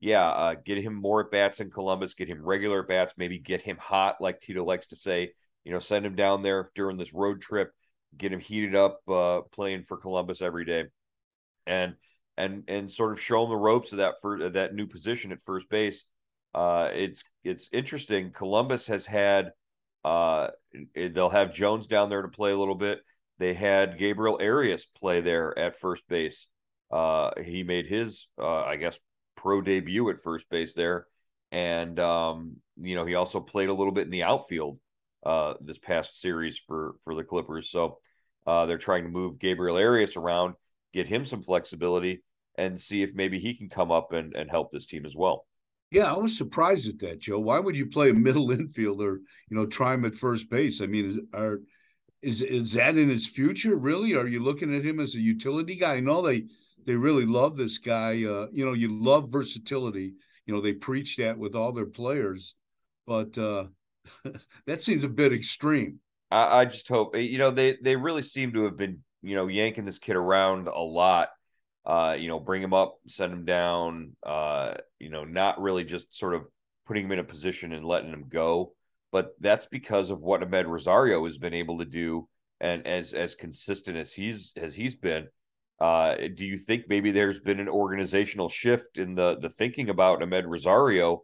yeah, 0.00 0.28
uh, 0.28 0.54
get 0.64 0.78
him 0.78 0.94
more 0.94 1.20
at 1.24 1.30
bats 1.30 1.60
in 1.60 1.70
Columbus, 1.70 2.14
get 2.14 2.28
him 2.28 2.42
regular 2.42 2.82
at 2.82 2.88
bats, 2.88 3.14
maybe 3.16 3.38
get 3.38 3.62
him 3.62 3.76
hot, 3.78 4.20
like 4.20 4.40
Tito 4.40 4.64
likes 4.64 4.88
to 4.88 4.96
say. 4.96 5.32
You 5.64 5.72
know, 5.72 5.78
send 5.78 6.04
him 6.04 6.14
down 6.14 6.42
there 6.42 6.70
during 6.74 6.98
this 6.98 7.14
road 7.14 7.40
trip 7.40 7.72
get 8.16 8.32
him 8.32 8.40
heated 8.40 8.74
up 8.74 9.00
uh, 9.08 9.40
playing 9.52 9.84
for 9.84 9.96
Columbus 9.96 10.42
every 10.42 10.64
day, 10.64 10.84
and 11.66 11.94
and 12.36 12.64
and 12.68 12.90
sort 12.90 13.12
of 13.12 13.20
show 13.20 13.44
him 13.44 13.50
the 13.50 13.56
ropes 13.56 13.92
of 13.92 13.98
that 13.98 14.14
for 14.20 14.50
that 14.50 14.74
new 14.74 14.86
position 14.86 15.32
at 15.32 15.42
first 15.44 15.68
base. 15.68 16.04
Uh, 16.54 16.88
it's 16.92 17.24
it's 17.42 17.68
interesting. 17.72 18.30
Columbus 18.30 18.86
has 18.86 19.06
had 19.06 19.52
uh, 20.04 20.48
they'll 20.94 21.30
have 21.30 21.54
Jones 21.54 21.86
down 21.86 22.10
there 22.10 22.22
to 22.22 22.28
play 22.28 22.52
a 22.52 22.58
little 22.58 22.74
bit. 22.74 23.00
They 23.38 23.54
had 23.54 23.98
Gabriel 23.98 24.38
Arias 24.40 24.86
play 24.86 25.20
there 25.20 25.58
at 25.58 25.78
first 25.78 26.06
base. 26.08 26.46
Uh, 26.90 27.30
he 27.42 27.62
made 27.64 27.86
his 27.86 28.28
uh, 28.38 28.62
I 28.62 28.76
guess 28.76 28.98
pro 29.36 29.60
debut 29.60 30.08
at 30.10 30.22
first 30.22 30.48
base 30.48 30.74
there, 30.74 31.06
and 31.50 31.98
um, 31.98 32.56
you 32.80 32.94
know 32.94 33.04
he 33.04 33.14
also 33.14 33.40
played 33.40 33.68
a 33.68 33.74
little 33.74 33.92
bit 33.92 34.04
in 34.04 34.10
the 34.10 34.22
outfield 34.22 34.78
uh, 35.24 35.54
this 35.60 35.78
past 35.78 36.20
series 36.20 36.60
for 36.66 36.94
for 37.02 37.16
the 37.16 37.24
Clippers. 37.24 37.68
So 37.68 37.98
uh, 38.46 38.66
they're 38.66 38.78
trying 38.78 39.04
to 39.04 39.10
move 39.10 39.40
Gabriel 39.40 39.76
Arias 39.76 40.16
around, 40.16 40.54
get 40.92 41.08
him 41.08 41.24
some 41.24 41.42
flexibility, 41.42 42.22
and 42.56 42.80
see 42.80 43.02
if 43.02 43.14
maybe 43.14 43.40
he 43.40 43.54
can 43.54 43.68
come 43.68 43.90
up 43.90 44.12
and, 44.12 44.34
and 44.36 44.48
help 44.48 44.70
this 44.70 44.86
team 44.86 45.04
as 45.04 45.16
well. 45.16 45.46
Yeah, 45.94 46.12
I 46.12 46.18
was 46.18 46.36
surprised 46.36 46.88
at 46.88 46.98
that, 46.98 47.20
Joe. 47.20 47.38
Why 47.38 47.60
would 47.60 47.76
you 47.76 47.86
play 47.86 48.10
a 48.10 48.14
middle 48.14 48.48
infielder? 48.48 49.18
You 49.48 49.56
know, 49.56 49.64
try 49.64 49.94
him 49.94 50.04
at 50.04 50.16
first 50.16 50.50
base. 50.50 50.80
I 50.80 50.86
mean, 50.86 51.04
is 51.06 51.20
are 51.32 51.60
is 52.20 52.42
is 52.42 52.72
that 52.72 52.96
in 52.98 53.08
his 53.08 53.28
future? 53.28 53.76
Really? 53.76 54.14
Are 54.14 54.26
you 54.26 54.42
looking 54.42 54.74
at 54.74 54.84
him 54.84 54.98
as 54.98 55.14
a 55.14 55.20
utility 55.20 55.76
guy? 55.76 55.94
I 55.94 56.00
know 56.00 56.20
they 56.20 56.46
they 56.84 56.96
really 56.96 57.26
love 57.26 57.56
this 57.56 57.78
guy. 57.78 58.24
Uh, 58.24 58.48
you 58.52 58.64
know, 58.66 58.72
you 58.72 59.00
love 59.00 59.28
versatility. 59.30 60.14
You 60.46 60.54
know, 60.54 60.60
they 60.60 60.72
preach 60.72 61.16
that 61.18 61.38
with 61.38 61.54
all 61.54 61.70
their 61.70 61.86
players, 61.86 62.56
but 63.06 63.38
uh, 63.38 63.66
that 64.66 64.82
seems 64.82 65.04
a 65.04 65.08
bit 65.08 65.32
extreme. 65.32 66.00
I, 66.28 66.62
I 66.62 66.64
just 66.64 66.88
hope 66.88 67.16
you 67.16 67.38
know 67.38 67.52
they 67.52 67.76
they 67.80 67.94
really 67.94 68.22
seem 68.22 68.52
to 68.54 68.64
have 68.64 68.76
been 68.76 69.04
you 69.22 69.36
know 69.36 69.46
yanking 69.46 69.84
this 69.84 70.00
kid 70.00 70.16
around 70.16 70.66
a 70.66 70.76
lot. 70.80 71.28
Uh, 71.86 72.16
you 72.18 72.28
know, 72.28 72.40
bring 72.40 72.62
him 72.62 72.72
up, 72.72 72.96
send 73.06 73.32
him 73.32 73.44
down. 73.44 74.16
Uh, 74.22 74.74
you 74.98 75.10
know, 75.10 75.24
not 75.24 75.60
really 75.60 75.84
just 75.84 76.16
sort 76.16 76.34
of 76.34 76.42
putting 76.86 77.04
him 77.04 77.12
in 77.12 77.18
a 77.18 77.24
position 77.24 77.72
and 77.72 77.84
letting 77.84 78.10
him 78.10 78.26
go. 78.28 78.74
But 79.12 79.34
that's 79.40 79.66
because 79.66 80.10
of 80.10 80.20
what 80.20 80.40
Amed 80.40 80.66
Rosario 80.66 81.24
has 81.24 81.38
been 81.38 81.54
able 81.54 81.78
to 81.78 81.84
do, 81.84 82.28
and 82.60 82.86
as 82.86 83.12
as 83.12 83.34
consistent 83.34 83.96
as 83.96 84.12
he's 84.12 84.52
as 84.56 84.74
he's 84.74 84.96
been. 84.96 85.28
Uh, 85.80 86.14
do 86.34 86.44
you 86.44 86.56
think 86.56 86.84
maybe 86.88 87.10
there's 87.10 87.40
been 87.40 87.60
an 87.60 87.68
organizational 87.68 88.48
shift 88.48 88.98
in 88.98 89.14
the 89.14 89.36
the 89.40 89.50
thinking 89.50 89.88
about 89.88 90.20
Amed 90.20 90.46
Rosario, 90.46 91.22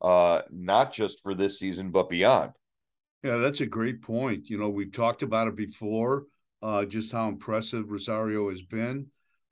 uh, 0.00 0.42
not 0.50 0.92
just 0.92 1.22
for 1.22 1.34
this 1.34 1.58
season 1.58 1.90
but 1.90 2.08
beyond? 2.08 2.52
Yeah, 3.22 3.38
that's 3.38 3.60
a 3.60 3.66
great 3.66 4.02
point. 4.02 4.48
You 4.48 4.58
know, 4.58 4.68
we've 4.68 4.92
talked 4.92 5.22
about 5.22 5.48
it 5.48 5.56
before, 5.56 6.24
uh, 6.62 6.84
just 6.84 7.12
how 7.12 7.28
impressive 7.28 7.90
Rosario 7.90 8.48
has 8.50 8.62
been. 8.62 9.06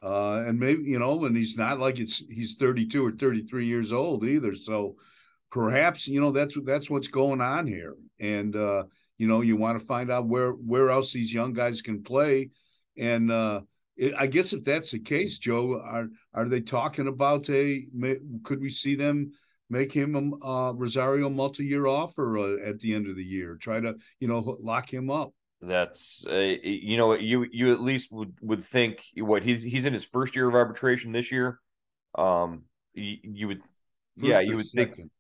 Uh, 0.06 0.44
and 0.46 0.60
maybe, 0.60 0.84
you 0.84 1.00
know, 1.00 1.24
and 1.24 1.36
he's 1.36 1.56
not 1.56 1.80
like 1.80 1.98
it's 1.98 2.22
he's 2.30 2.54
32 2.54 3.04
or 3.04 3.10
33 3.10 3.66
years 3.66 3.92
old 3.92 4.24
either. 4.24 4.54
So 4.54 4.94
perhaps, 5.50 6.06
you 6.06 6.20
know, 6.20 6.30
that's 6.30 6.56
that's 6.64 6.88
what's 6.88 7.08
going 7.08 7.40
on 7.40 7.66
here. 7.66 7.96
And 8.20 8.54
uh, 8.54 8.84
you 9.18 9.26
know, 9.26 9.40
you 9.40 9.56
want 9.56 9.80
to 9.80 9.84
find 9.84 10.12
out 10.12 10.28
where 10.28 10.52
where 10.52 10.90
else 10.90 11.12
these 11.12 11.34
young 11.34 11.54
guys 11.54 11.82
can 11.82 12.04
play. 12.04 12.50
And 12.96 13.32
uh 13.32 13.62
it, 13.96 14.12
I 14.16 14.26
guess 14.26 14.52
if 14.52 14.62
that's 14.62 14.90
the 14.90 15.00
case, 15.00 15.38
Joe, 15.38 15.80
are 15.80 16.08
are 16.34 16.48
they 16.48 16.60
talking 16.60 17.08
about 17.08 17.48
a 17.50 17.84
could 18.44 18.60
we 18.60 18.68
see 18.68 18.94
them 18.94 19.32
make 19.68 19.90
him 19.90 20.14
a 20.14 20.46
uh, 20.46 20.72
Rosario 20.72 21.28
multi-year 21.28 21.86
offer 21.86 22.38
uh, 22.38 22.68
at 22.68 22.78
the 22.78 22.94
end 22.94 23.08
of 23.08 23.16
the 23.16 23.24
year. 23.24 23.56
Try 23.56 23.80
to 23.80 23.96
you 24.20 24.28
know 24.28 24.56
lock 24.60 24.92
him 24.92 25.10
up. 25.10 25.32
That's 25.62 26.24
uh, 26.28 26.34
you 26.34 26.96
know 26.96 27.14
you 27.14 27.46
you 27.50 27.72
at 27.72 27.80
least 27.80 28.12
would 28.12 28.34
would 28.42 28.62
think 28.62 29.02
what 29.16 29.42
he's 29.42 29.62
he's 29.62 29.86
in 29.86 29.92
his 29.92 30.04
first 30.04 30.36
year 30.36 30.48
of 30.48 30.54
arbitration 30.54 31.12
this 31.12 31.32
year. 31.32 31.58
Um, 32.14 32.64
you, 32.94 33.16
you 33.22 33.48
would 33.48 33.60
first 33.60 33.70
yeah 34.18 34.40
you 34.40 34.56
would 34.56 34.66
second. 34.66 34.94
think 34.94 35.10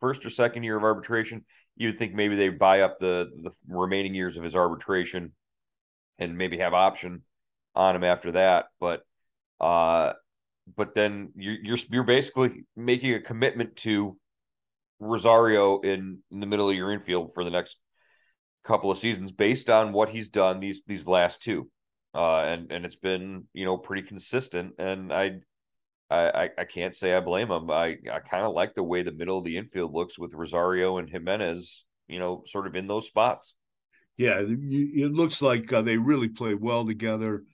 first 0.00 0.24
or 0.24 0.30
second 0.30 0.62
year 0.62 0.76
of 0.76 0.84
arbitration. 0.84 1.44
You 1.76 1.88
would 1.88 1.98
think 1.98 2.14
maybe 2.14 2.36
they 2.36 2.50
buy 2.50 2.82
up 2.82 3.00
the 3.00 3.30
the 3.42 3.50
remaining 3.68 4.14
years 4.14 4.36
of 4.36 4.44
his 4.44 4.54
arbitration 4.54 5.32
and 6.18 6.38
maybe 6.38 6.58
have 6.58 6.74
option 6.74 7.22
on 7.74 7.96
him 7.96 8.04
after 8.04 8.32
that. 8.32 8.66
But 8.78 9.02
uh, 9.60 10.12
but 10.76 10.94
then 10.94 11.32
you're 11.34 11.56
you're 11.62 11.78
you're 11.90 12.04
basically 12.04 12.64
making 12.76 13.14
a 13.14 13.20
commitment 13.20 13.76
to 13.76 14.16
Rosario 15.00 15.80
in, 15.80 16.18
in 16.30 16.40
the 16.40 16.46
middle 16.46 16.68
of 16.68 16.76
your 16.76 16.92
infield 16.92 17.32
for 17.34 17.42
the 17.42 17.50
next 17.50 17.76
couple 18.64 18.90
of 18.90 18.98
seasons 18.98 19.32
based 19.32 19.70
on 19.70 19.92
what 19.92 20.10
he's 20.10 20.28
done 20.28 20.60
these 20.60 20.82
these 20.86 21.06
last 21.06 21.42
two. 21.42 21.70
uh, 22.14 22.40
and 22.42 22.72
and 22.72 22.84
it's 22.84 22.96
been 22.96 23.46
you 23.54 23.64
know 23.64 23.78
pretty 23.78 24.02
consistent. 24.02 24.74
And 24.78 25.12
I 25.12 25.40
I 26.10 26.50
I 26.58 26.64
can't 26.64 26.96
say 26.96 27.14
I 27.14 27.20
blame 27.20 27.50
him. 27.50 27.70
I 27.70 27.98
I 28.12 28.20
kind 28.20 28.44
of 28.46 28.52
like 28.54 28.74
the 28.74 28.82
way 28.82 29.02
the 29.02 29.12
middle 29.12 29.38
of 29.38 29.44
the 29.44 29.56
infield 29.58 29.92
looks 29.94 30.18
with 30.18 30.34
Rosario 30.34 30.98
and 30.98 31.08
Gimenez, 31.10 31.84
you 32.08 32.18
know, 32.18 32.44
sort 32.46 32.66
of 32.66 32.76
in 32.76 32.86
those 32.86 33.06
spots. 33.06 33.54
Yeah, 34.16 34.40
it 34.44 35.12
looks 35.12 35.40
like 35.40 35.72
uh, 35.72 35.80
they 35.82 35.96
really 35.96 36.28
play 36.28 36.54
well 36.54 36.84
together, 36.84 37.44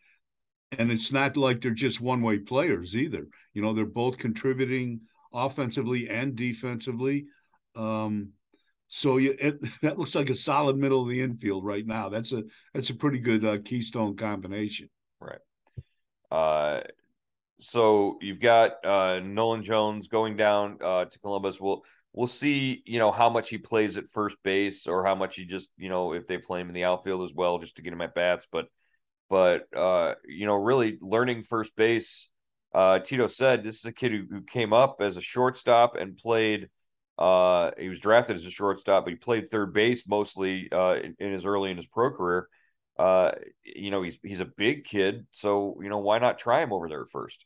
and 0.73 0.91
it's 0.93 1.13
not 1.13 1.37
like 1.37 1.61
they're 1.61 1.73
just 1.73 2.01
one 2.01 2.23
way 2.23 2.39
players 2.39 2.97
either. 2.97 3.29
You 3.55 3.63
know, 3.63 3.75
they're 3.75 3.87
both 3.87 4.19
contributing 4.19 5.03
offensively 5.33 6.09
and 6.09 6.37
defensively. 6.37 7.27
Um, 7.77 8.33
so 8.89 9.17
you, 9.17 9.35
it, 9.39 9.61
that 9.83 9.99
looks 9.99 10.15
like 10.15 10.31
a 10.31 10.35
solid 10.35 10.77
middle 10.77 11.03
of 11.03 11.09
the 11.09 11.21
infield 11.21 11.65
right 11.65 11.87
now. 11.87 12.09
That's 12.09 12.33
a 12.33 12.45
that's 12.75 12.91
a 12.91 12.95
pretty 12.95 13.19
good 13.19 13.45
uh, 13.45 13.59
keystone 13.65 14.17
combination. 14.17 14.89
Right. 15.21 15.41
Uh, 16.31 16.83
so 17.61 18.19
you've 18.21 18.41
got 18.41 18.85
uh, 18.85 19.21
Nolan 19.21 19.63
Jones 19.63 20.09
going 20.09 20.37
down 20.37 20.79
uh, 20.83 21.07
to 21.07 21.19
Columbus. 21.21 21.61
We'll 21.61 21.83
we'll 22.13 22.27
see, 22.27 22.83
you 22.87 22.99
know, 22.99 23.13
how 23.13 23.31
much 23.31 23.49
he 23.49 23.59
plays 23.59 23.97
at 23.97 24.09
first 24.09 24.37
base 24.43 24.87
or 24.87 25.05
how 25.05 25.15
much 25.15 25.37
he 25.37 25.45
just, 25.45 25.71
you 25.77 25.89
know, 25.89 26.13
if 26.13 26.27
they 26.27 26.39
play 26.39 26.61
him 26.61 26.69
in 26.69 26.75
the 26.75 26.85
outfield 26.85 27.23
as 27.23 27.35
well, 27.35 27.59
just 27.59 27.77
to 27.77 27.83
get 27.83 27.93
him 27.93 28.01
at 28.01 28.15
bats. 28.15 28.47
But 28.51 28.67
but 29.29 29.67
uh, 29.77 30.15
you 30.27 30.47
know, 30.47 30.55
really 30.55 30.99
learning 31.01 31.43
first 31.43 31.75
base. 31.77 32.29
Uh, 32.75 32.99
Tito 32.99 33.27
said 33.27 33.65
this 33.65 33.77
is 33.77 33.85
a 33.87 33.93
kid 33.93 34.13
who, 34.13 34.25
who 34.31 34.43
came 34.43 34.73
up 34.73 34.97
as 35.01 35.17
a 35.17 35.23
shortstop 35.23 35.97
and 35.97 36.17
played 36.17 36.69
uh, 37.19 37.71
he 37.79 37.89
was 37.89 38.01
drafted 38.01 38.37
as 38.37 38.45
a 38.45 38.51
shortstop, 38.51 39.05
but 39.05 39.11
he 39.11 39.17
played 39.17 39.51
third 39.51 39.73
base 39.73 40.07
mostly 40.07 40.69
uh, 40.71 40.97
in, 40.97 41.17
in, 41.19 41.33
his 41.33 41.47
early 41.47 41.71
in 41.71 41.77
his 41.77 41.87
pro 41.87 42.11
career. 42.11 42.49
Uh, 42.99 43.33
you 43.63 43.91
know, 43.91 44.03
he's 44.03 44.19
he's 44.23 44.41
a 44.41 44.47
big 44.47 44.85
kid, 44.85 45.27
so 45.33 45.79
you 45.83 45.89
know 45.89 45.99
why 45.99 46.19
not 46.19 46.39
try 46.39 46.63
him 46.63 46.73
over 46.73 46.89
there 46.89 47.07
first? 47.07 47.45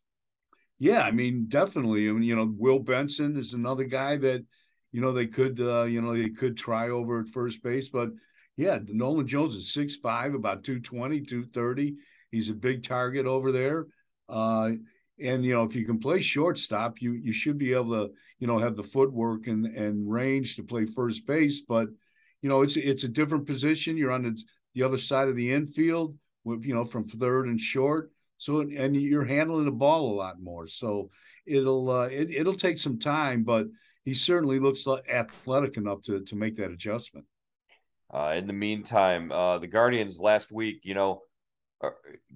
Yeah, 0.79 1.03
I 1.03 1.11
mean, 1.11 1.47
definitely. 1.49 2.09
I 2.09 2.13
mean, 2.13 2.23
you 2.23 2.37
know, 2.37 2.53
Will 2.57 2.79
Benson 2.79 3.37
is 3.37 3.53
another 3.53 3.85
guy 3.85 4.17
that 4.17 4.45
you 4.93 5.01
know 5.01 5.13
they 5.13 5.27
could 5.27 5.61
uh, 5.61 5.85
you 5.85 6.01
know 6.01 6.15
they 6.15 6.31
could 6.31 6.57
try 6.57 6.91
over 6.91 7.21
at 7.21 7.29
first 7.29 7.63
base, 7.63 7.89
but 7.89 8.11
yeah, 8.57 8.79
Nolan 8.87 9.27
Jones 9.27 9.55
is 9.57 9.73
6'5", 9.73 10.35
about 10.35 10.65
220, 10.65 11.21
230. 11.21 11.95
He's 12.31 12.51
a 12.51 12.55
big 12.55 12.83
target 12.83 13.27
over 13.27 13.53
there. 13.53 13.87
And 15.23 15.45
you 15.45 15.55
know, 15.55 15.65
if 15.65 15.75
you 15.75 15.85
can 15.85 15.99
play 15.99 16.21
shortstop, 16.21 17.01
you 17.01 17.13
you 17.13 17.33
should 17.33 17.59
be 17.59 17.73
able 17.73 17.93
to, 17.93 18.13
you 18.39 18.47
know, 18.47 18.59
have 18.59 18.77
the 18.77 18.83
footwork 18.83 19.47
and 19.47 19.67
and 19.67 20.11
range 20.11 20.57
to 20.57 20.63
play 20.63 20.87
first 20.87 21.27
base. 21.27 21.61
But 21.61 21.89
you 22.43 22.49
know, 22.49 22.63
it's 22.63 22.77
it's 22.77 23.05
a 23.05 23.09
different 23.09 23.47
position. 23.47 23.97
You're 23.97 24.13
on 24.13 24.23
the, 24.23 24.43
the 24.75 24.83
other 24.83 24.99
side 24.99 25.29
of 25.29 25.37
the 25.37 25.53
infield, 25.53 26.17
with 26.45 26.65
you 26.65 26.75
know, 26.75 26.85
from 26.85 27.05
third 27.05 27.47
and 27.47 27.61
short. 27.61 28.11
So 28.39 28.61
and 28.61 28.97
you're 28.97 29.25
handling 29.25 29.67
the 29.67 29.71
ball 29.73 30.13
a 30.13 30.15
lot 30.15 30.41
more. 30.41 30.67
So 30.67 31.11
it'll 31.47 31.91
uh, 31.91 32.07
it, 32.07 32.31
it'll 32.31 32.55
take 32.55 32.79
some 32.79 32.99
time, 32.99 33.45
but 33.45 33.67
he 34.05 34.15
certainly 34.15 34.59
looks 34.59 34.87
athletic 34.87 35.77
enough 35.77 36.03
to 36.03 36.25
to 36.25 36.37
make 36.37 36.57
that 36.57 36.71
adjustment. 36.71 37.27
Uh, 38.13 38.35
in 38.37 38.47
the 38.47 38.53
meantime, 38.53 39.31
uh, 39.31 39.59
the 39.59 39.69
Guardians 39.69 40.19
last 40.19 40.51
week, 40.51 40.81
you 40.83 40.95
know, 40.95 41.23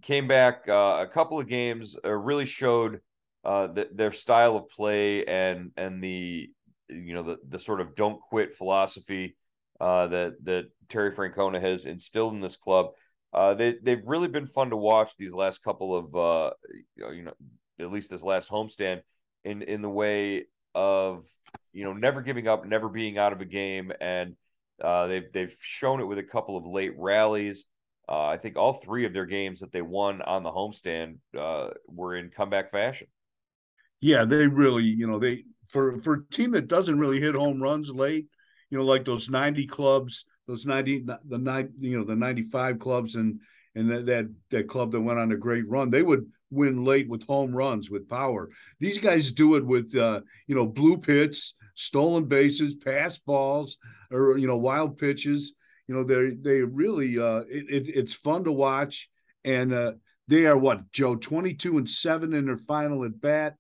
came 0.03 0.27
back 0.27 0.65
uh, 0.69 0.99
a 1.01 1.07
couple 1.07 1.39
of 1.39 1.49
games, 1.49 1.97
uh, 2.05 2.11
really 2.11 2.47
showed 2.47 3.01
uh, 3.45 3.67
the, 3.69 3.89
their 3.93 4.13
style 4.13 4.57
of 4.57 4.69
play 4.71 5.25
and 5.25 5.71
and 5.77 6.03
the 6.03 6.51
you 6.89 7.15
know 7.15 7.23
the 7.23 7.37
the 7.49 7.59
sort 7.59 7.81
of 7.81 7.95
don't 7.95 8.21
quit 8.21 8.55
philosophy 8.55 9.37
uh, 9.81 10.07
that 10.09 10.37
that 10.45 10.65
Terry 10.89 11.13
Francona 11.13 11.61
has 11.61 11.87
instilled 11.87 12.35
in 12.35 12.41
this 12.41 12.57
club. 12.57 12.89
Uh, 13.33 13.55
they 13.55 13.75
they've 13.83 14.07
really 14.07 14.29
been 14.29 14.47
fun 14.47 14.71
to 14.71 14.77
watch 14.77 15.13
these 15.19 15.33
last 15.33 15.63
couple 15.63 15.95
of 15.95 16.55
you 16.97 17.23
know 17.25 17.33
at 17.81 17.93
least 17.93 18.11
this 18.11 18.23
last 18.23 18.49
homestand 18.49 19.03
in 19.45 19.63
in 19.63 19.83
the 19.83 19.91
way 19.91 20.45
of 20.75 21.25
you 21.73 21.85
know 21.85 21.93
never 21.93 22.23
giving 22.23 22.49
up, 22.49 22.65
never 22.67 22.89
being 22.89 23.19
out 23.19 23.33
of 23.33 23.41
a 23.41 23.47
game, 23.47 23.93
and 24.01 24.37
they've 24.81 25.31
they've 25.33 25.57
shown 25.61 26.01
it 26.01 26.05
with 26.05 26.19
a 26.19 26.23
couple 26.23 26.57
of 26.57 26.65
late 26.65 26.95
rallies. 26.97 27.67
Uh, 28.09 28.27
I 28.27 28.37
think 28.37 28.57
all 28.57 28.75
three 28.75 29.07
of 29.07 29.13
their 29.13 29.27
games 29.27 29.61
that 29.61 29.73
they 29.73 29.83
won 29.83 30.21
on 30.23 30.43
the 30.43 30.51
homestand 30.51 31.19
uh, 31.39 31.71
were 31.87 32.17
in 32.17 32.31
comeback 32.31 32.71
fashion. 32.71 33.07
Yeah, 34.01 34.25
they 34.27 34.47
really, 34.47 34.85
you 34.85 35.07
know, 35.07 35.19
they 35.19 35.45
for 35.69 35.97
for 35.99 36.15
a 36.15 36.35
team 36.35 36.51
that 36.53 36.69
doesn't 36.69 36.99
really 36.99 37.21
hit 37.21 37.35
home 37.35 37.63
runs 37.63 37.91
late, 37.91 38.27
you 38.71 38.77
know, 38.77 38.85
like 38.85 39.05
those 39.05 39.31
ninety 39.31 39.67
clubs, 39.67 40.27
those 40.47 40.67
ninety 40.67 41.05
the 41.27 41.39
nine, 41.39 41.73
you 41.81 41.97
know, 41.97 42.05
the 42.05 42.17
ninety 42.17 42.43
five 42.43 42.79
clubs, 42.79 43.15
and 43.15 43.41
and 43.75 43.91
that, 43.91 44.07
that 44.07 44.35
that 44.51 44.69
club 44.69 44.93
that 44.93 45.01
went 45.01 45.19
on 45.19 45.33
a 45.33 45.37
great 45.37 45.67
run, 45.69 45.91
they 45.91 46.03
would 46.03 46.27
win 46.51 46.85
late 46.85 47.09
with 47.09 47.27
home 47.27 47.53
runs 47.55 47.91
with 47.91 48.09
power. 48.09 48.51
These 48.79 48.99
guys 48.99 49.33
do 49.33 49.57
it 49.57 49.65
with 49.65 49.97
uh, 49.97 50.21
you 50.47 50.55
know 50.55 50.69
bloop 50.69 51.07
hits, 51.07 51.55
stolen 51.75 52.27
bases, 52.27 52.75
pass 52.75 53.17
balls, 53.19 53.79
or 54.11 54.37
you 54.37 54.47
know 54.47 54.59
wild 54.59 54.99
pitches 54.99 55.55
you 55.87 55.95
know 55.95 56.05
they 56.05 56.31
they 56.31 56.63
really 56.63 57.19
uh 57.19 57.41
it, 57.49 57.69
it, 57.69 57.89
it's 57.89 58.15
fun 58.15 58.45
to 58.45 58.53
watch. 58.53 59.09
And 59.45 59.73
uh 59.73 59.93
they 60.27 60.47
are 60.47 60.57
what 60.57 60.91
joe 60.91 61.17
22 61.17 61.77
and 61.77 61.91
7 61.91 62.33
in 62.33 62.47
their 62.47 62.57
final 62.57 63.05
at 63.05 63.21
bat 63.21 63.57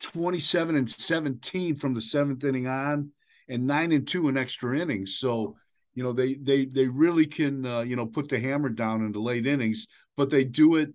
27 0.00 0.76
and 0.76 0.90
17 0.90 1.76
from 1.76 1.94
the 1.94 2.00
seventh 2.00 2.44
inning 2.44 2.66
on 2.66 3.10
and 3.48 3.66
9 3.66 3.92
and 3.92 4.06
2 4.06 4.28
in 4.28 4.36
extra 4.36 4.78
innings. 4.78 5.16
So 5.16 5.56
you 5.94 6.02
know 6.02 6.12
they 6.12 6.34
they 6.34 6.64
they 6.66 6.88
really 6.88 7.26
can 7.26 7.64
uh, 7.66 7.80
you 7.80 7.96
know 7.96 8.06
put 8.06 8.28
the 8.28 8.40
hammer 8.40 8.68
down 8.68 9.04
in 9.04 9.12
the 9.12 9.20
late 9.20 9.46
innings 9.46 9.86
but 10.16 10.30
they 10.30 10.44
do 10.44 10.76
it 10.76 10.90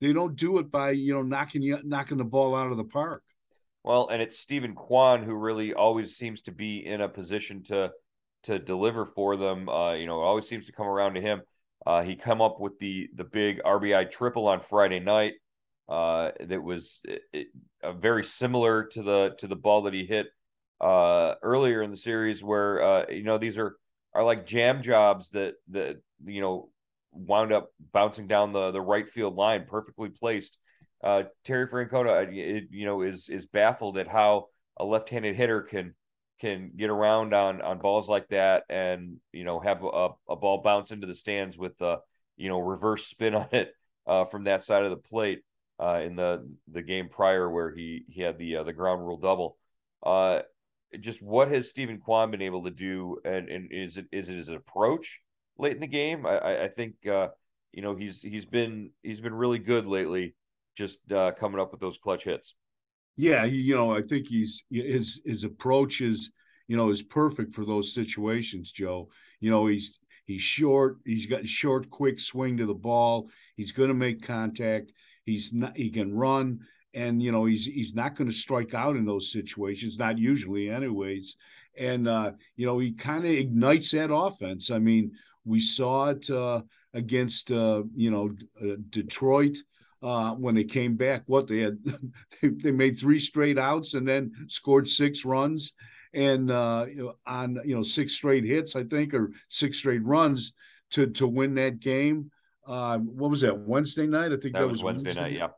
they 0.00 0.12
don't 0.12 0.36
do 0.36 0.58
it 0.58 0.70
by 0.70 0.90
you 0.90 1.14
know 1.14 1.22
knocking 1.22 1.62
you 1.62 1.78
knocking 1.84 2.18
the 2.18 2.24
ball 2.24 2.54
out 2.54 2.70
of 2.70 2.76
the 2.76 2.84
park. 2.84 3.22
Well 3.82 4.08
and 4.08 4.20
it's 4.20 4.38
steven 4.38 4.74
Kwan 4.74 5.22
who 5.22 5.34
really 5.34 5.74
always 5.74 6.16
seems 6.16 6.42
to 6.42 6.52
be 6.52 6.84
in 6.84 7.00
a 7.00 7.08
position 7.08 7.62
to 7.64 7.92
to 8.46 8.58
deliver 8.58 9.04
for 9.04 9.36
them. 9.36 9.68
Uh, 9.68 9.94
you 9.94 10.06
know, 10.06 10.20
it 10.22 10.24
always 10.24 10.48
seems 10.48 10.66
to 10.66 10.72
come 10.72 10.86
around 10.86 11.14
to 11.14 11.20
him. 11.20 11.42
Uh, 11.84 12.02
he 12.02 12.16
come 12.16 12.40
up 12.40 12.58
with 12.58 12.78
the 12.78 13.08
the 13.14 13.24
big 13.24 13.62
RBI 13.62 14.10
triple 14.10 14.48
on 14.48 14.60
Friday 14.60 15.00
night. 15.00 15.34
Uh, 15.88 16.32
that 16.40 16.62
was 16.62 17.00
it, 17.04 17.22
it, 17.32 17.46
very 17.96 18.24
similar 18.24 18.84
to 18.84 19.02
the 19.02 19.34
to 19.38 19.46
the 19.46 19.54
ball 19.54 19.82
that 19.82 19.94
he 19.94 20.04
hit 20.04 20.26
uh, 20.80 21.34
earlier 21.42 21.82
in 21.82 21.90
the 21.90 21.96
series, 21.96 22.42
where 22.42 22.82
uh, 22.82 23.06
you 23.08 23.22
know 23.22 23.38
these 23.38 23.58
are 23.58 23.76
are 24.14 24.24
like 24.24 24.46
jam 24.46 24.82
jobs 24.82 25.30
that 25.30 25.54
that 25.70 26.00
you 26.24 26.40
know 26.40 26.70
wound 27.12 27.52
up 27.52 27.70
bouncing 27.92 28.26
down 28.26 28.52
the 28.52 28.72
the 28.72 28.80
right 28.80 29.08
field 29.08 29.36
line, 29.36 29.64
perfectly 29.68 30.08
placed. 30.08 30.58
Uh, 31.04 31.24
Terry 31.44 31.68
Francona, 31.68 32.26
it, 32.32 32.64
you 32.70 32.84
know, 32.84 33.02
is 33.02 33.28
is 33.28 33.46
baffled 33.46 33.98
at 33.98 34.08
how 34.08 34.46
a 34.76 34.84
left-handed 34.84 35.36
hitter 35.36 35.62
can 35.62 35.94
can 36.40 36.70
get 36.76 36.90
around 36.90 37.32
on 37.34 37.62
on 37.62 37.78
balls 37.78 38.08
like 38.08 38.28
that 38.28 38.64
and 38.68 39.16
you 39.32 39.44
know 39.44 39.60
have 39.60 39.82
a, 39.82 40.08
a 40.28 40.36
ball 40.36 40.60
bounce 40.62 40.90
into 40.90 41.06
the 41.06 41.14
stands 41.14 41.56
with 41.56 41.80
a 41.80 41.98
you 42.36 42.48
know 42.48 42.58
reverse 42.58 43.06
spin 43.06 43.34
on 43.34 43.48
it 43.52 43.72
uh, 44.06 44.24
from 44.24 44.44
that 44.44 44.62
side 44.62 44.84
of 44.84 44.90
the 44.90 44.96
plate 44.96 45.42
uh, 45.80 46.00
in 46.04 46.16
the 46.16 46.48
the 46.70 46.82
game 46.82 47.08
prior 47.08 47.50
where 47.50 47.74
he 47.74 48.04
he 48.08 48.22
had 48.22 48.38
the 48.38 48.56
uh, 48.56 48.62
the 48.62 48.72
ground 48.72 49.04
rule 49.04 49.18
double. 49.18 49.56
Uh, 50.02 50.40
just 51.00 51.22
what 51.22 51.48
has 51.48 51.68
Steven 51.68 51.98
Kwan 51.98 52.30
been 52.30 52.42
able 52.42 52.64
to 52.64 52.70
do, 52.70 53.18
and, 53.24 53.48
and 53.48 53.72
is 53.72 53.98
it 53.98 54.06
is 54.12 54.28
it 54.28 54.36
his 54.36 54.48
approach 54.48 55.20
late 55.58 55.74
in 55.74 55.80
the 55.80 55.86
game? 55.86 56.26
I 56.26 56.64
I 56.64 56.68
think 56.68 56.94
uh, 57.06 57.28
you 57.72 57.82
know 57.82 57.94
he's 57.94 58.22
he's 58.22 58.46
been 58.46 58.90
he's 59.02 59.20
been 59.20 59.34
really 59.34 59.58
good 59.58 59.86
lately, 59.86 60.34
just 60.76 61.00
uh, 61.12 61.32
coming 61.32 61.60
up 61.60 61.72
with 61.72 61.80
those 61.80 61.98
clutch 61.98 62.24
hits. 62.24 62.54
Yeah, 63.16 63.44
you 63.44 63.74
know, 63.74 63.96
I 63.96 64.02
think 64.02 64.26
he's 64.26 64.64
his 64.70 65.20
his 65.24 65.44
approach 65.44 66.00
is 66.00 66.30
you 66.68 66.76
know 66.76 66.90
is 66.90 67.02
perfect 67.02 67.54
for 67.54 67.64
those 67.64 67.94
situations, 67.94 68.72
Joe. 68.72 69.08
You 69.40 69.50
know, 69.50 69.66
he's 69.66 69.98
he's 70.26 70.42
short, 70.42 70.98
he's 71.04 71.26
got 71.26 71.44
a 71.44 71.46
short, 71.46 71.88
quick 71.90 72.20
swing 72.20 72.56
to 72.58 72.66
the 72.66 72.74
ball. 72.74 73.28
He's 73.56 73.72
going 73.72 73.88
to 73.88 73.94
make 73.94 74.22
contact. 74.22 74.92
He's 75.24 75.52
not 75.52 75.76
he 75.76 75.90
can 75.90 76.14
run 76.14 76.60
and 76.96 77.22
you 77.22 77.30
know 77.30 77.44
he's 77.44 77.66
he's 77.66 77.94
not 77.94 78.16
going 78.16 78.28
to 78.28 78.36
strike 78.36 78.74
out 78.74 78.96
in 78.96 79.04
those 79.04 79.30
situations, 79.30 79.98
not 79.98 80.18
usually 80.18 80.70
anyways. 80.70 81.36
And 81.78 82.08
uh, 82.08 82.32
you 82.56 82.66
know, 82.66 82.78
he 82.78 82.92
kind 82.92 83.24
of 83.24 83.30
ignites 83.30 83.90
that 83.92 84.12
offense. 84.12 84.70
I 84.70 84.78
mean, 84.78 85.12
we 85.44 85.60
saw 85.60 86.08
it 86.08 86.28
uh, 86.30 86.62
against 86.94 87.52
uh, 87.52 87.82
you 87.94 88.10
know 88.10 88.34
uh, 88.60 88.76
Detroit 88.90 89.58
uh, 90.02 90.32
when 90.32 90.54
they 90.54 90.64
came 90.64 90.96
back. 90.96 91.22
What 91.26 91.46
they 91.46 91.60
had, 91.60 91.78
they, 92.42 92.48
they, 92.48 92.70
made 92.70 92.98
three 92.98 93.18
straight 93.18 93.58
outs 93.58 93.94
and 93.94 94.06
then 94.06 94.32
scored 94.48 94.88
six 94.88 95.24
runs, 95.24 95.72
and 96.12 96.50
uh, 96.50 96.86
you 96.88 97.04
know, 97.04 97.14
on 97.26 97.58
you 97.64 97.74
know 97.74 97.82
six 97.82 98.12
straight 98.12 98.44
hits, 98.44 98.76
I 98.76 98.84
think, 98.84 99.14
or 99.14 99.32
six 99.48 99.78
straight 99.78 100.04
runs 100.04 100.52
to 100.92 101.06
to 101.08 101.26
win 101.26 101.54
that 101.54 101.80
game. 101.80 102.30
Uh, 102.66 102.98
what 102.98 103.30
was 103.30 103.42
that 103.42 103.58
Wednesday 103.58 104.06
night? 104.06 104.32
I 104.32 104.36
think 104.36 104.54
that, 104.54 104.60
that 104.60 104.68
was 104.68 104.82
Wednesday, 104.82 105.10
Wednesday, 105.10 105.22
night. 105.22 105.32
Yeah, 105.32 105.48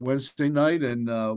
Wednesday 0.00 0.48
night, 0.48 0.82
and 0.82 1.08
uh, 1.08 1.36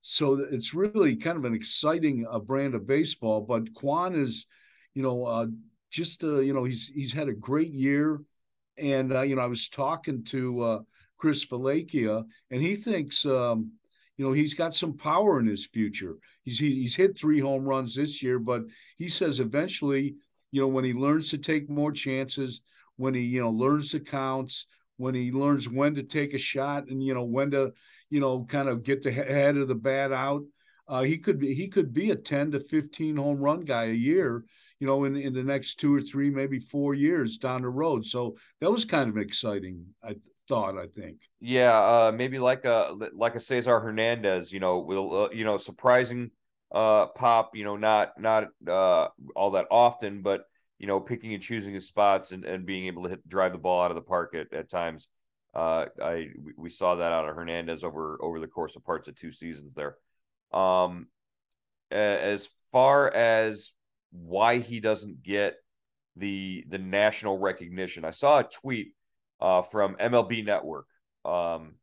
so 0.00 0.34
it's 0.50 0.74
really 0.74 1.16
kind 1.16 1.38
of 1.38 1.44
an 1.44 1.54
exciting 1.54 2.26
uh, 2.30 2.38
brand 2.38 2.74
of 2.74 2.86
baseball. 2.86 3.40
But 3.40 3.72
Kwan 3.74 4.14
is, 4.14 4.46
you 4.94 5.02
know, 5.02 5.24
uh, 5.24 5.46
just 5.90 6.22
uh, 6.22 6.40
you 6.40 6.52
know, 6.52 6.64
he's 6.64 6.88
he's 6.88 7.12
had 7.12 7.28
a 7.28 7.34
great 7.34 7.72
year 7.72 8.20
and 8.78 9.12
uh, 9.12 9.22
you 9.22 9.36
know, 9.36 9.42
I 9.42 9.46
was 9.46 9.68
talking 9.68 10.24
to 10.26 10.60
uh, 10.62 10.78
Chris 11.18 11.44
Valaika, 11.44 12.24
and 12.50 12.62
he 12.62 12.76
thinks 12.76 13.26
um, 13.26 13.72
you 14.16 14.24
know 14.24 14.32
he's 14.32 14.54
got 14.54 14.74
some 14.74 14.96
power 14.96 15.38
in 15.40 15.46
his 15.46 15.66
future. 15.66 16.16
He's 16.44 16.58
he, 16.58 16.74
he's 16.80 16.96
hit 16.96 17.18
three 17.18 17.40
home 17.40 17.64
runs 17.64 17.94
this 17.94 18.22
year, 18.22 18.38
but 18.38 18.62
he 18.96 19.08
says 19.08 19.40
eventually, 19.40 20.14
you 20.50 20.62
know, 20.62 20.68
when 20.68 20.84
he 20.84 20.92
learns 20.92 21.30
to 21.30 21.38
take 21.38 21.68
more 21.68 21.92
chances, 21.92 22.62
when 22.96 23.14
he 23.14 23.22
you 23.22 23.40
know 23.40 23.50
learns 23.50 23.92
the 23.92 24.00
counts, 24.00 24.66
when 24.96 25.14
he 25.14 25.32
learns 25.32 25.68
when 25.68 25.94
to 25.94 26.02
take 26.02 26.34
a 26.34 26.38
shot, 26.38 26.88
and 26.88 27.02
you 27.02 27.14
know 27.14 27.24
when 27.24 27.50
to 27.50 27.72
you 28.10 28.20
know 28.20 28.44
kind 28.44 28.68
of 28.68 28.82
get 28.82 29.02
the 29.02 29.10
head 29.10 29.56
of 29.56 29.68
the 29.68 29.74
bat 29.74 30.12
out, 30.12 30.42
uh, 30.88 31.02
he 31.02 31.18
could 31.18 31.38
be 31.38 31.54
he 31.54 31.68
could 31.68 31.92
be 31.92 32.10
a 32.10 32.16
ten 32.16 32.50
to 32.52 32.60
fifteen 32.60 33.16
home 33.16 33.38
run 33.38 33.60
guy 33.60 33.86
a 33.86 33.92
year. 33.92 34.44
You 34.80 34.86
know, 34.86 35.02
in, 35.04 35.16
in 35.16 35.32
the 35.32 35.42
next 35.42 35.80
two 35.80 35.92
or 35.92 36.00
three, 36.00 36.30
maybe 36.30 36.60
four 36.60 36.94
years 36.94 37.36
down 37.36 37.62
the 37.62 37.68
road. 37.68 38.06
So 38.06 38.36
that 38.60 38.70
was 38.70 38.84
kind 38.84 39.10
of 39.10 39.16
exciting. 39.16 39.84
I 40.04 40.14
thought. 40.48 40.78
I 40.78 40.86
think. 40.86 41.20
Yeah, 41.40 41.76
uh, 41.78 42.12
maybe 42.14 42.38
like 42.38 42.64
a 42.64 42.94
like 43.14 43.34
a 43.34 43.40
Cesar 43.40 43.80
Hernandez. 43.80 44.52
You 44.52 44.60
know, 44.60 44.78
with 44.78 44.98
uh, 44.98 45.28
you 45.32 45.44
know 45.44 45.58
surprising 45.58 46.30
uh, 46.72 47.06
pop. 47.06 47.54
You 47.54 47.64
know, 47.64 47.76
not 47.76 48.20
not 48.20 48.48
uh, 48.66 49.08
all 49.36 49.52
that 49.52 49.66
often, 49.70 50.22
but 50.22 50.44
you 50.78 50.86
know, 50.86 51.00
picking 51.00 51.34
and 51.34 51.42
choosing 51.42 51.74
his 51.74 51.86
spots 51.86 52.32
and, 52.32 52.44
and 52.44 52.64
being 52.64 52.86
able 52.86 53.02
to 53.04 53.10
hit 53.10 53.28
drive 53.28 53.52
the 53.52 53.58
ball 53.58 53.82
out 53.82 53.90
of 53.90 53.96
the 53.96 54.00
park 54.00 54.34
at, 54.34 54.52
at 54.52 54.70
times. 54.70 55.08
Uh, 55.54 55.86
I 56.02 56.28
we 56.56 56.70
saw 56.70 56.96
that 56.96 57.12
out 57.12 57.28
of 57.28 57.34
Hernandez 57.34 57.82
over 57.82 58.18
over 58.22 58.38
the 58.38 58.46
course 58.46 58.76
of 58.76 58.84
parts 58.84 59.08
of 59.08 59.16
two 59.16 59.32
seasons 59.32 59.74
there. 59.74 59.96
Um, 60.52 61.08
as 61.90 62.48
far 62.70 63.10
as 63.12 63.72
why 64.12 64.58
he 64.58 64.80
doesn't 64.80 65.22
get 65.22 65.56
the 66.16 66.64
the 66.68 66.78
national 66.78 67.38
recognition, 67.38 68.04
I 68.04 68.10
saw 68.10 68.40
a 68.40 68.44
tweet 68.44 68.92
uh, 69.40 69.62
from 69.62 69.96
MLB 69.96 70.44
Network 70.44 70.86
um, 71.24 71.74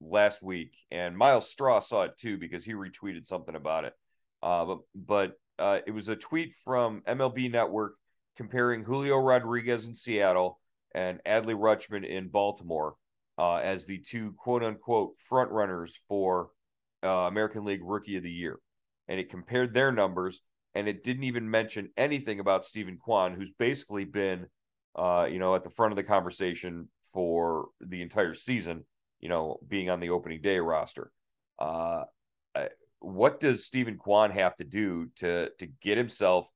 last 0.00 0.42
week, 0.42 0.72
and 0.90 1.16
Myles 1.16 1.50
Straw 1.50 1.80
saw 1.80 2.02
it 2.02 2.18
too 2.18 2.38
because 2.38 2.64
he 2.64 2.72
retweeted 2.72 3.26
something 3.26 3.54
about 3.54 3.84
it. 3.84 3.94
Uh, 4.42 4.64
but 4.64 4.78
but 4.94 5.32
uh, 5.58 5.78
it 5.86 5.92
was 5.92 6.08
a 6.08 6.16
tweet 6.16 6.54
from 6.64 7.02
MLB 7.06 7.50
Network 7.50 7.94
comparing 8.36 8.84
Julio 8.84 9.16
Rodriguez 9.16 9.86
in 9.86 9.94
Seattle 9.94 10.60
and 10.94 11.20
Adley 11.24 11.56
Rutschman 11.56 12.06
in 12.06 12.28
Baltimore 12.28 12.94
uh, 13.38 13.56
as 13.56 13.86
the 13.86 13.98
two 13.98 14.34
quote 14.36 14.62
unquote 14.62 15.14
front 15.28 15.50
runners 15.50 15.98
for 16.08 16.50
uh, 17.02 17.08
American 17.08 17.64
League 17.64 17.82
Rookie 17.82 18.16
of 18.16 18.22
the 18.22 18.30
Year, 18.30 18.58
and 19.08 19.20
it 19.20 19.30
compared 19.30 19.74
their 19.74 19.92
numbers, 19.92 20.40
and 20.74 20.88
it 20.88 21.04
didn't 21.04 21.24
even 21.24 21.50
mention 21.50 21.90
anything 21.96 22.40
about 22.40 22.64
Steven 22.64 22.98
Kwan, 22.98 23.34
who's 23.34 23.52
basically 23.52 24.04
been, 24.04 24.46
uh, 24.96 25.26
you 25.30 25.38
know, 25.38 25.54
at 25.54 25.64
the 25.64 25.70
front 25.70 25.92
of 25.92 25.96
the 25.96 26.02
conversation 26.02 26.88
for 27.14 27.68
the 27.80 28.02
entire 28.02 28.34
season, 28.34 28.84
you 29.20 29.30
know, 29.30 29.58
being 29.66 29.88
on 29.88 30.00
the 30.00 30.10
opening 30.10 30.42
day 30.42 30.58
roster. 30.58 31.10
Uh, 31.58 32.04
what 33.04 33.40
does 33.40 33.64
Steven 33.64 33.96
Kwan 33.96 34.30
have 34.30 34.56
to 34.56 34.64
do 34.64 35.08
to 35.16 35.50
to 35.58 35.66
get 35.82 35.98
himself 35.98 36.48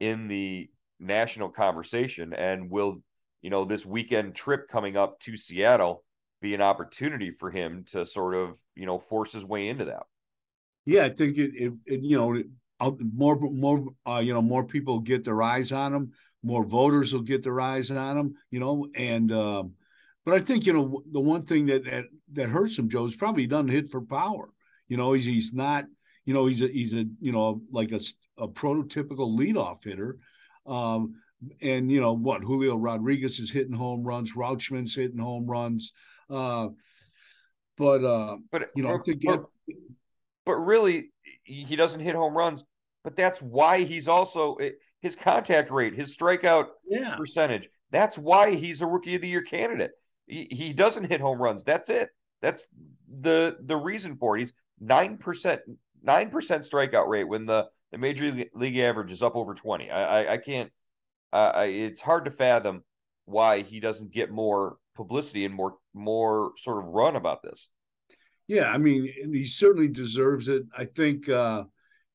in 0.00 0.28
the 0.28 0.68
national 1.00 1.48
conversation? 1.48 2.32
And 2.32 2.70
will 2.70 3.02
you 3.40 3.50
know 3.50 3.64
this 3.64 3.86
weekend 3.86 4.34
trip 4.34 4.68
coming 4.68 4.96
up 4.96 5.18
to 5.20 5.36
Seattle 5.36 6.04
be 6.40 6.54
an 6.54 6.62
opportunity 6.62 7.30
for 7.30 7.50
him 7.50 7.84
to 7.90 8.04
sort 8.04 8.34
of 8.34 8.58
you 8.74 8.86
know 8.86 8.98
force 8.98 9.32
his 9.32 9.44
way 9.44 9.68
into 9.68 9.86
that? 9.86 10.02
Yeah, 10.84 11.04
I 11.04 11.10
think 11.10 11.38
it, 11.38 11.52
it, 11.54 11.72
it 11.86 12.00
you 12.02 12.18
know 12.18 12.42
more 13.14 13.36
more 13.36 13.86
uh, 14.06 14.18
you 14.18 14.34
know 14.34 14.42
more 14.42 14.64
people 14.64 15.00
get 15.00 15.24
their 15.24 15.40
eyes 15.40 15.70
on 15.70 15.94
him, 15.94 16.12
more 16.42 16.64
voters 16.64 17.12
will 17.12 17.22
get 17.22 17.42
their 17.42 17.60
eyes 17.60 17.90
on 17.90 18.18
him, 18.18 18.34
you 18.50 18.58
know, 18.58 18.88
and 18.96 19.30
um, 19.32 19.72
but 20.24 20.34
I 20.34 20.40
think 20.40 20.66
you 20.66 20.72
know 20.72 21.02
the 21.10 21.20
one 21.20 21.42
thing 21.42 21.66
that 21.66 21.84
that, 21.84 22.04
that 22.34 22.48
hurts 22.48 22.78
him, 22.78 22.88
Joe, 22.88 23.04
is 23.04 23.16
probably 23.16 23.42
he 23.42 23.48
doesn't 23.48 23.68
hit 23.68 23.88
for 23.88 24.00
power. 24.00 24.50
You 24.88 24.96
know, 24.96 25.12
he's 25.12 25.24
he's 25.24 25.52
not. 25.52 25.86
You 26.24 26.34
know, 26.34 26.46
he's 26.46 26.62
a 26.62 26.68
he's 26.68 26.94
a 26.94 27.04
you 27.20 27.32
know 27.32 27.62
like 27.70 27.90
a, 27.90 28.00
a 28.38 28.48
prototypical 28.48 29.36
leadoff 29.36 29.84
hitter. 29.84 30.18
Um, 30.66 31.16
and 31.60 31.90
you 31.90 32.00
know 32.00 32.12
what, 32.12 32.42
Julio 32.42 32.76
Rodriguez 32.76 33.40
is 33.40 33.50
hitting 33.50 33.72
home 33.72 34.04
runs, 34.04 34.34
Rutschman's 34.34 34.94
hitting 34.94 35.18
home 35.18 35.46
runs. 35.46 35.92
Uh, 36.30 36.68
but 37.76 38.04
uh, 38.04 38.36
but 38.52 38.70
you 38.76 38.84
know, 38.84 38.94
I 38.94 38.98
think 38.98 39.22
but, 39.24 39.44
but 40.46 40.54
really, 40.54 41.10
he 41.42 41.74
doesn't 41.74 42.00
hit 42.00 42.14
home 42.14 42.36
runs. 42.36 42.64
But 43.02 43.16
that's 43.16 43.42
why 43.42 43.82
he's 43.82 44.06
also 44.06 44.58
his 45.00 45.16
contact 45.16 45.72
rate, 45.72 45.94
his 45.94 46.16
strikeout 46.16 46.66
yeah. 46.86 47.16
percentage. 47.16 47.68
That's 47.90 48.16
why 48.16 48.54
he's 48.54 48.80
a 48.80 48.86
rookie 48.86 49.16
of 49.16 49.22
the 49.22 49.28
year 49.28 49.42
candidate. 49.42 49.90
He, 50.26 50.48
he 50.50 50.72
doesn't 50.72 51.10
hit 51.10 51.20
home 51.20 51.40
runs. 51.40 51.64
That's 51.64 51.90
it. 51.90 52.10
That's 52.40 52.66
the 53.08 53.56
the 53.60 53.76
reason 53.76 54.16
for 54.16 54.36
it. 54.36 54.40
He's 54.40 54.52
nine 54.80 55.16
percent 55.16 55.60
nine 56.02 56.30
percent 56.30 56.64
strikeout 56.64 57.08
rate 57.08 57.28
when 57.28 57.46
the 57.46 57.68
the 57.92 57.98
major 57.98 58.34
league 58.54 58.78
average 58.78 59.12
is 59.12 59.22
up 59.22 59.36
over 59.36 59.54
twenty. 59.54 59.90
I 59.90 60.22
I, 60.22 60.32
I 60.32 60.36
can't. 60.38 60.70
Uh, 61.32 61.52
I, 61.54 61.64
it's 61.64 62.00
hard 62.00 62.26
to 62.26 62.30
fathom 62.30 62.82
why 63.24 63.62
he 63.62 63.80
doesn't 63.80 64.12
get 64.12 64.30
more 64.30 64.76
publicity 64.94 65.44
and 65.44 65.54
more 65.54 65.76
more 65.94 66.52
sort 66.58 66.84
of 66.84 66.90
run 66.90 67.16
about 67.16 67.42
this. 67.42 67.68
Yeah, 68.48 68.68
I 68.68 68.78
mean, 68.78 69.08
he 69.32 69.44
certainly 69.44 69.88
deserves 69.88 70.48
it. 70.48 70.64
I 70.76 70.84
think 70.84 71.28
uh, 71.28 71.64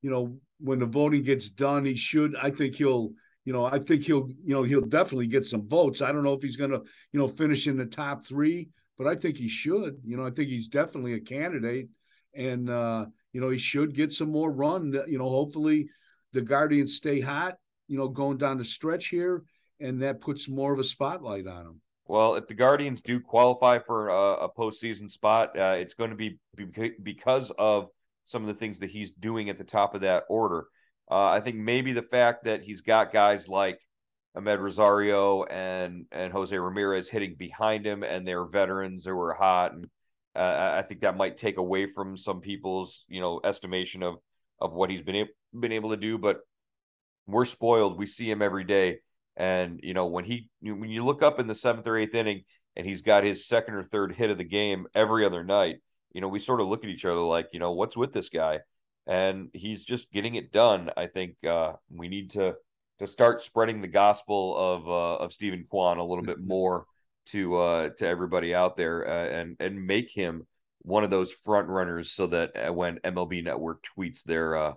you 0.02 0.12
know 0.12 0.38
when 0.60 0.80
the 0.80 0.86
voting 0.86 1.24
gets 1.24 1.50
done, 1.50 1.86
he 1.86 1.96
should. 1.96 2.36
I 2.36 2.52
think 2.52 2.76
he'll 2.76 3.12
you 3.48 3.54
know, 3.54 3.64
I 3.64 3.80
think 3.80 4.04
he'll, 4.04 4.28
you 4.44 4.54
know, 4.54 4.64
he'll 4.64 4.82
definitely 4.82 5.28
get 5.28 5.46
some 5.46 5.70
votes. 5.70 6.02
I 6.02 6.12
don't 6.12 6.24
know 6.24 6.34
if 6.34 6.42
he's 6.42 6.58
going 6.58 6.72
to, 6.72 6.82
you 7.14 7.20
know, 7.20 7.30
finish 7.30 7.66
in 7.66 7.78
the 7.78 7.86
top 7.86 8.28
three, 8.28 8.68
but 8.98 9.08
I 9.08 9.16
think 9.16 9.38
he 9.38 9.48
should. 9.48 10.02
You 10.04 10.18
know, 10.18 10.26
I 10.26 10.32
think 10.32 10.50
he's 10.50 10.68
definitely 10.68 11.14
a 11.14 11.22
candidate, 11.22 11.88
and 12.36 12.70
uh, 12.70 13.06
you 13.32 13.40
know, 13.40 13.48
he 13.48 13.58
should 13.58 13.96
get 13.96 14.12
some 14.12 14.34
more 14.34 14.52
run. 14.52 14.94
You 15.08 15.18
know, 15.18 15.30
hopefully, 15.30 15.88
the 16.34 16.42
Guardians 16.42 16.98
stay 16.98 17.22
hot. 17.22 17.56
You 17.88 17.98
know, 17.98 18.10
going 18.10 18.38
down 18.38 18.58
the 18.58 18.66
stretch 18.66 19.08
here, 19.08 19.44
and 19.80 20.02
that 20.02 20.20
puts 20.20 20.50
more 20.50 20.74
of 20.74 20.80
a 20.80 20.84
spotlight 20.84 21.48
on 21.48 21.68
him. 21.68 21.82
Well, 22.06 22.36
if 22.36 22.50
the 22.50 22.54
Guardians 22.54 23.02
do 23.02 23.22
qualify 23.22 23.80
for 23.80 24.10
a, 24.10 24.34
a 24.44 24.50
postseason 24.50 25.10
spot, 25.10 25.58
uh, 25.58 25.78
it's 25.80 25.94
going 25.94 26.10
to 26.10 26.18
be 26.18 26.38
because 27.02 27.54
of 27.58 27.88
some 28.26 28.42
of 28.42 28.48
the 28.50 28.56
things 28.56 28.80
that 28.80 28.90
he's 28.90 29.12
doing 29.12 29.50
at 29.50 29.58
the 29.58 29.64
top 29.64 29.96
of 29.96 30.02
that 30.02 30.26
order. 30.28 30.66
Uh, 31.10 31.28
I 31.28 31.40
think 31.40 31.56
maybe 31.56 31.94
the 31.94 32.02
fact 32.02 32.46
that 32.46 32.64
he's 32.64 32.82
got 32.82 33.14
guys 33.14 33.48
like 33.48 33.80
Amed 34.36 34.60
Rosario 34.60 35.44
and 35.44 36.06
and 36.12 36.32
Jose 36.32 36.58
Ramirez 36.58 37.10
hitting 37.10 37.36
behind 37.36 37.86
him, 37.86 38.04
and 38.04 38.28
they're 38.28 38.46
veterans 38.46 39.06
that 39.06 39.16
were 39.16 39.34
hot, 39.34 39.74
and 39.74 39.88
uh, 40.36 40.76
I 40.78 40.84
think 40.84 41.02
that 41.02 41.18
might 41.18 41.38
take 41.38 41.58
away 41.58 41.88
from 41.88 42.18
some 42.18 42.42
people's 42.42 43.06
you 43.08 43.22
know 43.22 43.40
estimation 43.44 44.04
of 44.04 44.16
of 44.60 44.74
what 44.74 44.90
he's 44.90 45.02
been 45.02 45.16
able, 45.16 45.32
been 45.58 45.72
able 45.72 45.92
to 45.92 45.98
do. 45.98 46.18
But 46.18 46.42
we're 47.26 47.46
spoiled; 47.46 47.98
we 47.98 48.06
see 48.06 48.30
him 48.30 48.42
every 48.42 48.64
day, 48.64 49.00
and 49.36 49.80
you 49.82 49.94
know 49.94 50.08
when 50.08 50.26
he 50.26 50.50
when 50.62 50.90
you 50.90 51.04
look 51.06 51.24
up 51.24 51.40
in 51.40 51.48
the 51.48 51.56
seventh 51.56 51.88
or 51.88 51.98
eighth 51.98 52.14
inning, 52.14 52.44
and 52.76 52.86
he's 52.86 53.02
got 53.02 53.24
his 53.24 53.48
second 53.48 53.74
or 53.74 53.84
third 53.84 54.14
hit 54.14 54.30
of 54.30 54.38
the 54.38 54.44
game 54.44 54.86
every 54.94 55.26
other 55.26 55.44
night. 55.44 55.78
You 56.14 56.22
know, 56.22 56.28
we 56.28 56.40
sort 56.40 56.62
of 56.62 56.68
look 56.68 56.84
at 56.84 56.90
each 56.90 57.06
other 57.06 57.20
like, 57.22 57.48
you 57.52 57.60
know, 57.60 57.74
what's 57.74 57.98
with 57.98 58.14
this 58.14 58.30
guy? 58.30 58.60
And 59.08 59.50
he's 59.54 59.86
just 59.86 60.12
getting 60.12 60.36
it 60.36 60.52
done. 60.52 60.92
I 60.98 61.08
think 61.08 61.36
uh, 61.46 61.74
we 61.90 62.08
need 62.08 62.32
to 62.32 62.56
to 63.00 63.08
start 63.08 63.42
spreading 63.42 63.82
the 63.82 63.88
gospel 63.88 64.58
of 64.58 64.88
uh, 64.88 65.24
of 65.24 65.34
Steven 65.34 65.66
Kwan 65.70 65.98
a 65.98 66.04
little 66.04 66.24
bit 66.24 66.38
mm-hmm. 66.38 66.48
more 66.48 66.86
to 67.28 67.58
uh, 67.58 67.90
to 67.98 68.08
everybody 68.08 68.54
out 68.54 68.78
there, 68.78 69.08
uh, 69.08 69.30
and 69.30 69.56
and 69.60 69.86
make 69.86 70.12
him 70.12 70.46
one 70.82 71.04
of 71.04 71.10
those 71.10 71.32
front 71.32 71.68
runners, 71.68 72.12
so 72.12 72.28
that 72.28 72.52
uh, 72.56 72.74
when 72.74 73.00
MLB 73.00 73.44
Network 73.44 73.86
tweets 73.98 74.24
their 74.24 74.56
uh, 74.56 74.74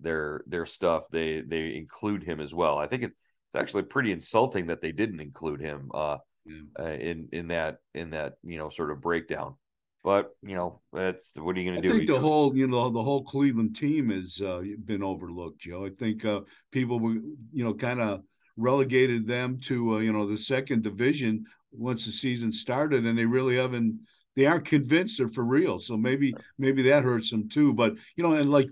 their 0.00 0.42
their 0.46 0.66
stuff, 0.66 1.04
they 1.10 1.40
they 1.40 1.76
include 1.76 2.24
him 2.24 2.40
as 2.40 2.54
well. 2.54 2.78
I 2.78 2.86
think 2.86 3.04
it's 3.04 3.16
it's 3.48 3.60
actually 3.60 3.84
pretty 3.84 4.12
insulting 4.12 4.66
that 4.66 4.82
they 4.82 4.92
didn't 4.92 5.20
include 5.20 5.60
him 5.60 5.90
uh, 5.94 6.18
yeah. 6.44 6.90
in 6.92 7.28
in 7.32 7.48
that 7.48 7.78
in 7.94 8.10
that 8.10 8.34
you 8.42 8.58
know 8.58 8.68
sort 8.68 8.90
of 8.90 9.00
breakdown. 9.00 9.54
But 10.04 10.30
you 10.42 10.54
know, 10.54 10.80
that's 10.92 11.32
what 11.36 11.56
are 11.56 11.60
you 11.60 11.70
going 11.70 11.82
to 11.82 11.88
do? 11.88 11.94
I 11.94 11.96
think 11.98 12.08
the 12.08 12.20
whole, 12.20 12.56
you 12.56 12.68
know, 12.68 12.88
the 12.88 13.02
whole 13.02 13.24
Cleveland 13.24 13.76
team 13.76 14.10
has 14.10 14.40
uh, 14.40 14.62
been 14.84 15.02
overlooked, 15.02 15.60
Joe. 15.60 15.84
I 15.84 15.90
think 15.90 16.24
uh, 16.24 16.40
people, 16.70 17.00
were, 17.00 17.14
you 17.52 17.64
know, 17.64 17.74
kind 17.74 18.00
of 18.00 18.22
relegated 18.56 19.26
them 19.26 19.58
to, 19.60 19.94
uh, 19.94 19.98
you 19.98 20.12
know, 20.12 20.26
the 20.26 20.38
second 20.38 20.82
division 20.82 21.44
once 21.72 22.06
the 22.06 22.12
season 22.12 22.52
started, 22.52 23.06
and 23.06 23.18
they 23.18 23.26
really 23.26 23.56
haven't. 23.56 24.00
They 24.36 24.46
aren't 24.46 24.66
convinced 24.66 25.18
they're 25.18 25.26
for 25.26 25.44
real. 25.44 25.80
So 25.80 25.96
maybe, 25.96 26.32
maybe 26.58 26.82
that 26.82 27.02
hurts 27.02 27.30
them 27.30 27.48
too. 27.48 27.74
But 27.74 27.94
you 28.14 28.22
know, 28.22 28.34
and 28.34 28.50
like 28.50 28.68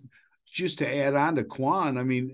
just 0.47 0.79
to 0.79 0.97
add 0.97 1.17
on 1.17 1.35
to 1.35 1.45
Kwan, 1.45 1.99
I 1.99 2.05
mean, 2.05 2.31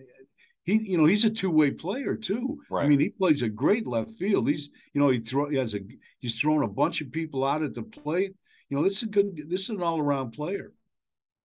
he 0.64 0.74
you 0.74 0.98
know 0.98 1.06
he's 1.06 1.24
a 1.24 1.30
two-way 1.30 1.70
player 1.70 2.14
too. 2.14 2.60
Right. 2.70 2.84
I 2.84 2.88
mean, 2.88 3.00
he 3.00 3.08
plays 3.08 3.40
a 3.40 3.48
great 3.48 3.86
left 3.86 4.10
field. 4.10 4.48
He's 4.48 4.68
you 4.92 5.00
know 5.00 5.08
he 5.08 5.20
throw 5.20 5.48
he 5.48 5.56
has 5.56 5.74
a 5.74 5.80
he's 6.18 6.38
thrown 6.38 6.62
a 6.62 6.68
bunch 6.68 7.00
of 7.00 7.10
people 7.10 7.42
out 7.42 7.62
at 7.62 7.74
the 7.74 7.82
plate 7.82 8.34
you 8.72 8.78
know, 8.78 8.84
this 8.84 8.96
is 8.96 9.02
a 9.02 9.06
good. 9.06 9.50
This 9.50 9.64
is 9.64 9.68
an 9.68 9.82
all-around 9.82 10.30
player. 10.30 10.72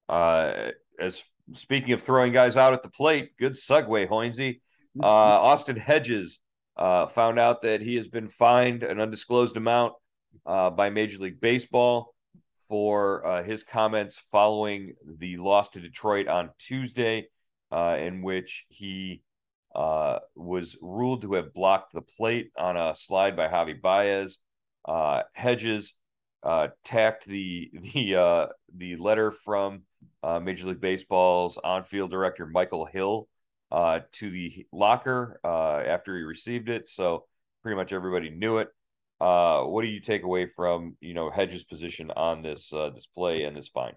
Uh, 0.09 0.71
as 1.01 1.25
speaking 1.55 1.93
of 1.93 2.01
throwing 2.01 2.33
guys 2.33 2.57
out 2.57 2.73
at 2.73 2.85
the 2.85 2.89
plate, 2.89 3.37
good 3.37 3.55
segue, 3.55 4.09
Hoynesy. 4.09 4.61
Uh, 5.03 5.07
Austin 5.07 5.75
Hedges 5.75 6.39
uh, 6.77 7.09
found 7.09 7.41
out 7.41 7.63
that 7.63 7.81
he 7.81 7.97
has 7.97 8.07
been 8.07 8.29
fined 8.29 8.85
an 8.85 9.01
undisclosed 9.01 9.57
amount 9.57 9.95
uh, 10.47 10.71
by 10.71 10.89
Major 10.89 11.19
League 11.19 11.41
Baseball 11.41 12.15
for 12.69 13.27
uh, 13.27 13.43
his 13.43 13.65
comments 13.65 14.23
following 14.31 14.95
the 15.19 15.37
loss 15.37 15.69
to 15.71 15.81
Detroit 15.81 16.29
on 16.29 16.51
Tuesday, 16.61 17.27
uh, 17.73 17.97
in 17.99 18.23
which 18.23 18.67
he 18.69 19.25
uh, 19.75 20.21
was 20.37 20.77
ruled 20.81 21.23
to 21.23 21.35
have 21.35 21.53
blocked 21.53 21.93
the 21.93 22.03
plate 22.03 22.53
on 22.57 22.77
a 22.77 22.95
slide 22.95 23.37
by 23.37 23.49
Javy 23.49 23.83
Baez. 23.83 24.39
Uh, 24.85 25.23
Hedges 25.33 25.93
uh, 26.47 26.69
tacked 26.85 27.27
the 27.27 27.71
the 27.95 28.17
uh, 28.17 28.47
the 28.75 28.97
letter 28.97 29.31
from 29.31 29.83
Major 30.43 30.69
League 30.69 30.81
Baseball's 30.81 31.59
on-field 31.63 32.11
director 32.11 32.47
Michael 32.47 32.87
Hill 32.87 33.29
to 33.73 34.31
the 34.31 34.67
locker 34.73 35.41
after 35.45 36.17
he 36.17 36.23
received 36.23 36.69
it. 36.69 36.89
So 36.89 37.25
pretty 37.63 37.77
much 37.77 37.93
everybody 37.93 38.31
knew 38.31 38.59
it. 38.59 38.69
Uh, 39.21 39.63
what 39.63 39.83
do 39.83 39.89
you 39.89 40.01
take 40.01 40.23
away 40.23 40.47
from 40.47 40.97
you 41.01 41.15
know 41.15 41.31
Hedges' 41.31 41.65
position 41.65 42.11
on 42.11 42.43
this 42.43 42.73
uh, 42.73 42.91
this 42.91 43.07
play 43.07 43.45
and 43.45 43.57
this 43.57 43.69
fine? 43.69 43.95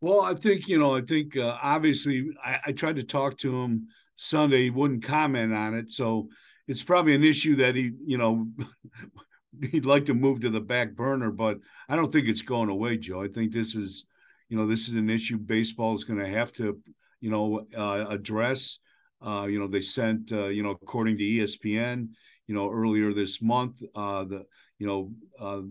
Well, 0.00 0.20
I 0.20 0.34
think 0.34 0.68
you 0.68 0.78
know, 0.78 0.94
I 0.94 1.00
think 1.00 1.36
uh, 1.36 1.56
obviously 1.62 2.26
I, 2.44 2.58
I 2.66 2.72
tried 2.72 2.96
to 2.96 3.02
talk 3.02 3.38
to 3.38 3.62
him 3.62 3.88
Sunday. 4.16 4.64
He 4.64 4.70
wouldn't 4.70 5.02
comment 5.02 5.54
on 5.54 5.74
it, 5.74 5.90
so 5.90 6.28
it's 6.68 6.82
probably 6.82 7.14
an 7.14 7.24
issue 7.24 7.56
that 7.56 7.74
he 7.74 7.92
you 8.06 8.18
know 8.18 8.46
he'd 9.70 9.86
like 9.86 10.06
to 10.06 10.14
move 10.14 10.40
to 10.40 10.50
the 10.50 10.60
back 10.60 10.94
burner. 10.94 11.30
But 11.30 11.58
I 11.88 11.96
don't 11.96 12.12
think 12.12 12.28
it's 12.28 12.42
going 12.42 12.68
away, 12.68 12.96
Joe. 12.98 13.22
I 13.22 13.28
think 13.28 13.52
this 13.52 13.74
is 13.74 14.04
you 14.48 14.56
know 14.56 14.66
this 14.66 14.88
is 14.88 14.94
an 14.94 15.10
issue 15.10 15.38
baseball 15.38 15.94
is 15.94 16.04
going 16.04 16.20
to 16.20 16.28
have 16.28 16.52
to 16.54 16.78
you 17.20 17.30
know 17.30 17.66
uh, 17.76 18.06
address. 18.08 18.78
Uh, 19.24 19.46
you 19.46 19.58
know, 19.58 19.66
they 19.66 19.80
sent, 19.80 20.32
uh, 20.32 20.48
you 20.48 20.62
know, 20.62 20.70
according 20.70 21.16
to 21.16 21.24
ESPN, 21.24 22.08
you 22.46 22.54
know, 22.54 22.70
earlier 22.70 23.14
this 23.14 23.40
month, 23.40 23.82
uh, 23.94 24.24
the 24.24 24.44
you 24.78 24.86
know 24.86 25.10
uh, 25.40 25.62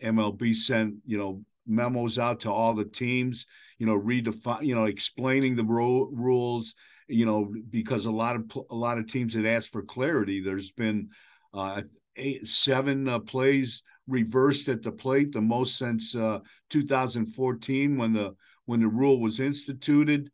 MLB 0.00 0.54
sent 0.54 0.94
you 1.04 1.18
know 1.18 1.42
memos 1.66 2.18
out 2.18 2.40
to 2.40 2.52
all 2.52 2.74
the 2.74 2.84
teams, 2.84 3.46
you 3.78 3.86
know, 3.86 3.98
redefine, 3.98 4.64
you 4.64 4.74
know, 4.74 4.84
explaining 4.84 5.56
the 5.56 5.64
ro- 5.64 6.08
rules, 6.12 6.74
you 7.08 7.26
know, 7.26 7.52
because 7.70 8.06
a 8.06 8.10
lot 8.10 8.36
of 8.36 8.44
a 8.70 8.74
lot 8.74 8.98
of 8.98 9.06
teams 9.06 9.34
had 9.34 9.46
asked 9.46 9.72
for 9.72 9.82
clarity. 9.82 10.40
There's 10.40 10.70
been 10.70 11.08
uh, 11.52 11.82
eight, 12.20 12.46
seven 12.46 13.08
uh, 13.08 13.18
plays 13.18 13.82
reversed 14.06 14.68
at 14.68 14.82
the 14.82 14.92
plate, 14.92 15.32
the 15.32 15.40
most 15.40 15.76
since 15.76 16.14
uh, 16.14 16.40
2014 16.70 17.96
when 17.96 18.12
the 18.12 18.34
when 18.66 18.80
the 18.80 18.88
rule 18.88 19.20
was 19.20 19.40
instituted. 19.40 20.30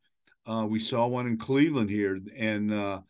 Uh, 0.47 0.67
we 0.69 0.79
saw 0.79 1.07
one 1.07 1.27
in 1.27 1.37
Cleveland 1.37 1.91
here, 1.91 2.21
and 2.39 2.73
uh, 2.73 3.01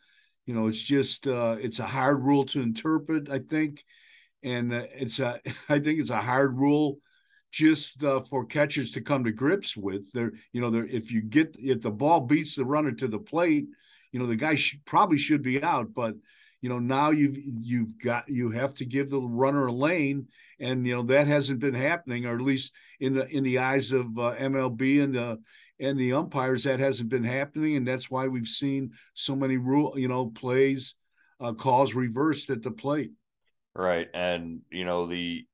you 0.47 0.55
know 0.55 0.67
it's 0.67 0.81
just 0.81 1.27
uh, 1.27 1.57
it's 1.59 1.79
a 1.79 1.85
hard 1.85 2.23
rule 2.23 2.45
to 2.45 2.61
interpret 2.61 3.29
i 3.29 3.37
think 3.37 3.83
and 4.41 4.73
uh, 4.73 4.83
it's 4.95 5.19
a 5.19 5.39
i 5.69 5.77
think 5.77 5.99
it's 5.99 6.09
a 6.09 6.17
hard 6.17 6.57
rule 6.57 6.97
just 7.51 8.01
for 8.29 8.45
catchers 8.45 8.91
to 8.91 9.01
come 9.01 9.23
to 9.23 9.31
grips 9.31 9.77
with 9.77 10.11
there 10.13 10.33
you 10.51 10.59
know 10.59 10.69
there 10.69 10.85
if 10.85 11.11
you 11.11 11.21
get 11.21 11.55
if 11.59 11.81
the 11.81 11.91
ball 11.91 12.19
beats 12.19 12.55
the 12.55 12.65
runner 12.65 12.91
to 12.91 13.07
the 13.07 13.19
plate 13.19 13.67
you 14.11 14.19
know 14.19 14.25
the 14.25 14.35
guy 14.35 14.57
probably 14.85 15.17
should 15.17 15.41
be 15.41 15.61
out 15.63 15.93
but 15.93 16.15
you 16.61 16.69
know 16.69 16.79
now 16.79 17.11
you've 17.11 17.37
you've 17.37 17.97
got 17.99 18.27
you 18.27 18.51
have 18.51 18.73
to 18.75 18.85
give 18.85 19.09
the 19.09 19.21
runner 19.21 19.67
a 19.67 19.71
lane 19.71 20.27
and 20.59 20.85
you 20.87 20.95
know 20.95 21.03
that 21.03 21.27
hasn't 21.27 21.59
been 21.59 21.73
happening 21.73 22.25
or 22.25 22.35
at 22.35 22.41
least 22.41 22.73
in 22.99 23.13
the 23.13 23.27
in 23.27 23.43
the 23.43 23.59
eyes 23.59 23.91
of 23.91 24.05
uh, 24.17 24.33
MLB 24.39 25.03
and 25.03 25.15
the 25.15 25.37
and 25.79 25.99
the 25.99 26.13
umpires 26.13 26.63
that 26.63 26.79
hasn't 26.79 27.09
been 27.09 27.23
happening 27.23 27.75
and 27.75 27.87
that's 27.87 28.09
why 28.09 28.27
we've 28.27 28.47
seen 28.47 28.91
so 29.13 29.35
many 29.35 29.57
rule 29.57 29.93
you 29.97 30.07
know 30.07 30.27
plays 30.27 30.95
uh, 31.39 31.53
calls 31.53 31.93
reversed 31.93 32.49
at 32.49 32.63
the 32.63 32.71
plate. 32.71 33.11
Right 33.75 34.07
and 34.13 34.61
you 34.71 34.85
know 34.85 35.07
the 35.07 35.45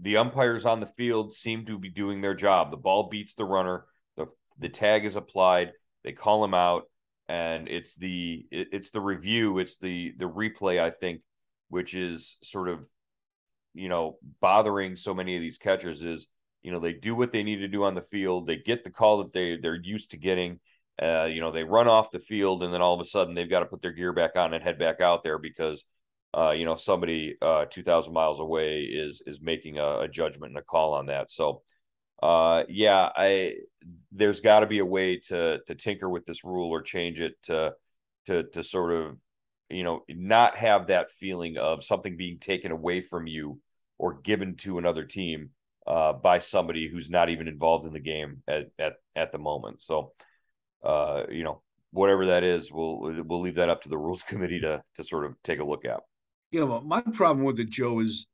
the 0.00 0.16
umpires 0.16 0.64
on 0.64 0.80
the 0.80 0.86
field 0.86 1.34
seem 1.34 1.66
to 1.66 1.78
be 1.78 1.90
doing 1.90 2.20
their 2.20 2.34
job. 2.34 2.70
The 2.70 2.76
ball 2.76 3.08
beats 3.08 3.34
the 3.34 3.44
runner 3.44 3.84
the 4.16 4.26
the 4.58 4.68
tag 4.68 5.04
is 5.04 5.16
applied 5.16 5.72
they 6.04 6.12
call 6.12 6.44
him 6.44 6.54
out 6.54 6.84
and 7.28 7.68
it's 7.68 7.96
the 7.96 8.46
it's 8.50 8.90
the 8.90 9.00
review 9.00 9.58
it's 9.58 9.78
the 9.78 10.12
the 10.18 10.28
replay 10.28 10.80
i 10.80 10.90
think 10.90 11.20
which 11.68 11.94
is 11.94 12.36
sort 12.42 12.68
of 12.68 12.88
you 13.74 13.88
know 13.88 14.16
bothering 14.40 14.96
so 14.96 15.12
many 15.12 15.34
of 15.36 15.42
these 15.42 15.58
catchers 15.58 16.02
is 16.02 16.26
you 16.62 16.70
know 16.70 16.80
they 16.80 16.92
do 16.92 17.14
what 17.14 17.32
they 17.32 17.42
need 17.42 17.56
to 17.56 17.68
do 17.68 17.84
on 17.84 17.94
the 17.94 18.02
field 18.02 18.46
they 18.46 18.56
get 18.56 18.84
the 18.84 18.90
call 18.90 19.18
that 19.18 19.32
they 19.32 19.56
they're 19.56 19.74
used 19.74 20.12
to 20.12 20.16
getting 20.16 20.60
uh, 21.02 21.24
you 21.24 21.40
know 21.40 21.52
they 21.52 21.64
run 21.64 21.88
off 21.88 22.10
the 22.10 22.18
field 22.18 22.62
and 22.62 22.72
then 22.72 22.80
all 22.80 22.94
of 22.94 23.00
a 23.00 23.08
sudden 23.08 23.34
they've 23.34 23.50
got 23.50 23.60
to 23.60 23.66
put 23.66 23.82
their 23.82 23.92
gear 23.92 24.12
back 24.12 24.36
on 24.36 24.54
and 24.54 24.62
head 24.62 24.78
back 24.78 25.00
out 25.00 25.22
there 25.22 25.38
because 25.38 25.84
uh, 26.36 26.50
you 26.50 26.64
know 26.64 26.76
somebody 26.76 27.36
uh, 27.42 27.64
2000 27.66 28.12
miles 28.12 28.40
away 28.40 28.80
is 28.82 29.22
is 29.26 29.40
making 29.40 29.78
a, 29.78 30.00
a, 30.00 30.08
judgment 30.08 30.50
and 30.50 30.58
a 30.58 30.62
call 30.62 30.94
on 30.94 31.06
that. 31.06 31.30
So 31.30 31.62
uh, 32.22 32.64
yeah 32.68 33.10
i 33.16 33.54
there's 34.12 34.40
got 34.40 34.60
to 34.60 34.66
be 34.66 34.78
a 34.78 34.86
way 34.86 35.18
to 35.18 35.58
to 35.66 35.74
tinker 35.74 36.08
with 36.08 36.24
this 36.26 36.44
rule 36.44 36.70
or 36.70 36.82
change 36.82 37.20
it 37.20 37.34
to 37.42 37.72
to 38.26 38.44
to 38.44 38.62
sort 38.64 38.92
of 38.92 39.16
you 39.68 39.84
know 39.84 40.02
not 40.08 40.56
have 40.56 40.86
that 40.86 41.10
feeling 41.10 41.56
of 41.56 41.84
something 41.84 42.16
being 42.16 42.38
taken 42.38 42.72
away 42.72 43.00
from 43.00 43.26
you 43.26 43.60
or 43.98 44.14
given 44.14 44.56
to 44.56 44.78
another 44.78 45.04
team 45.04 45.50
uh, 45.86 46.12
by 46.12 46.38
somebody 46.38 46.88
who's 46.88 47.10
not 47.10 47.28
even 47.28 47.48
involved 47.48 47.86
in 47.86 47.92
the 47.92 48.00
game 48.00 48.42
at 48.48 48.70
at, 48.78 48.94
at 49.14 49.32
the 49.32 49.38
moment. 49.38 49.80
So, 49.80 50.12
uh, 50.84 51.24
you 51.30 51.44
know, 51.44 51.62
whatever 51.92 52.26
that 52.26 52.44
is, 52.44 52.72
we'll 52.72 52.98
we'll 53.24 53.40
leave 53.40 53.56
that 53.56 53.70
up 53.70 53.82
to 53.82 53.88
the 53.88 53.98
rules 53.98 54.22
committee 54.28 54.60
to 54.60 54.82
to 54.96 55.04
sort 55.04 55.26
of 55.26 55.34
take 55.42 55.60
a 55.60 55.64
look 55.64 55.84
at. 55.84 56.00
Yeah, 56.50 56.64
well, 56.64 56.80
my 56.80 57.00
problem 57.00 57.44
with 57.44 57.58
it, 57.60 57.70
Joe, 57.70 58.00
is 58.00 58.26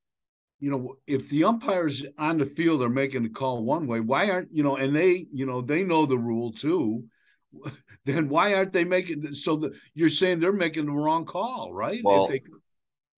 you 0.62 0.70
know 0.70 0.96
if 1.08 1.28
the 1.28 1.42
umpires 1.42 2.06
on 2.16 2.38
the 2.38 2.46
field 2.46 2.82
are 2.82 2.88
making 2.88 3.24
the 3.24 3.28
call 3.28 3.64
one 3.64 3.88
way, 3.88 3.98
why 3.98 4.30
aren't 4.30 4.54
you 4.54 4.62
know, 4.62 4.76
and 4.76 4.94
they 4.94 5.26
you 5.32 5.44
know 5.44 5.60
they 5.60 5.82
know 5.82 6.06
the 6.06 6.16
rule 6.18 6.52
too. 6.52 7.04
Then 8.04 8.28
why 8.28 8.54
aren't 8.54 8.72
they 8.72 8.84
making 8.84 9.32
so 9.34 9.54
that 9.58 9.72
you're 9.94 10.08
saying 10.08 10.40
they're 10.40 10.52
making 10.52 10.86
the 10.86 10.92
wrong 10.92 11.24
call, 11.24 11.72
right? 11.72 12.00
Well, 12.02 12.24
if 12.24 12.30
they 12.30 12.36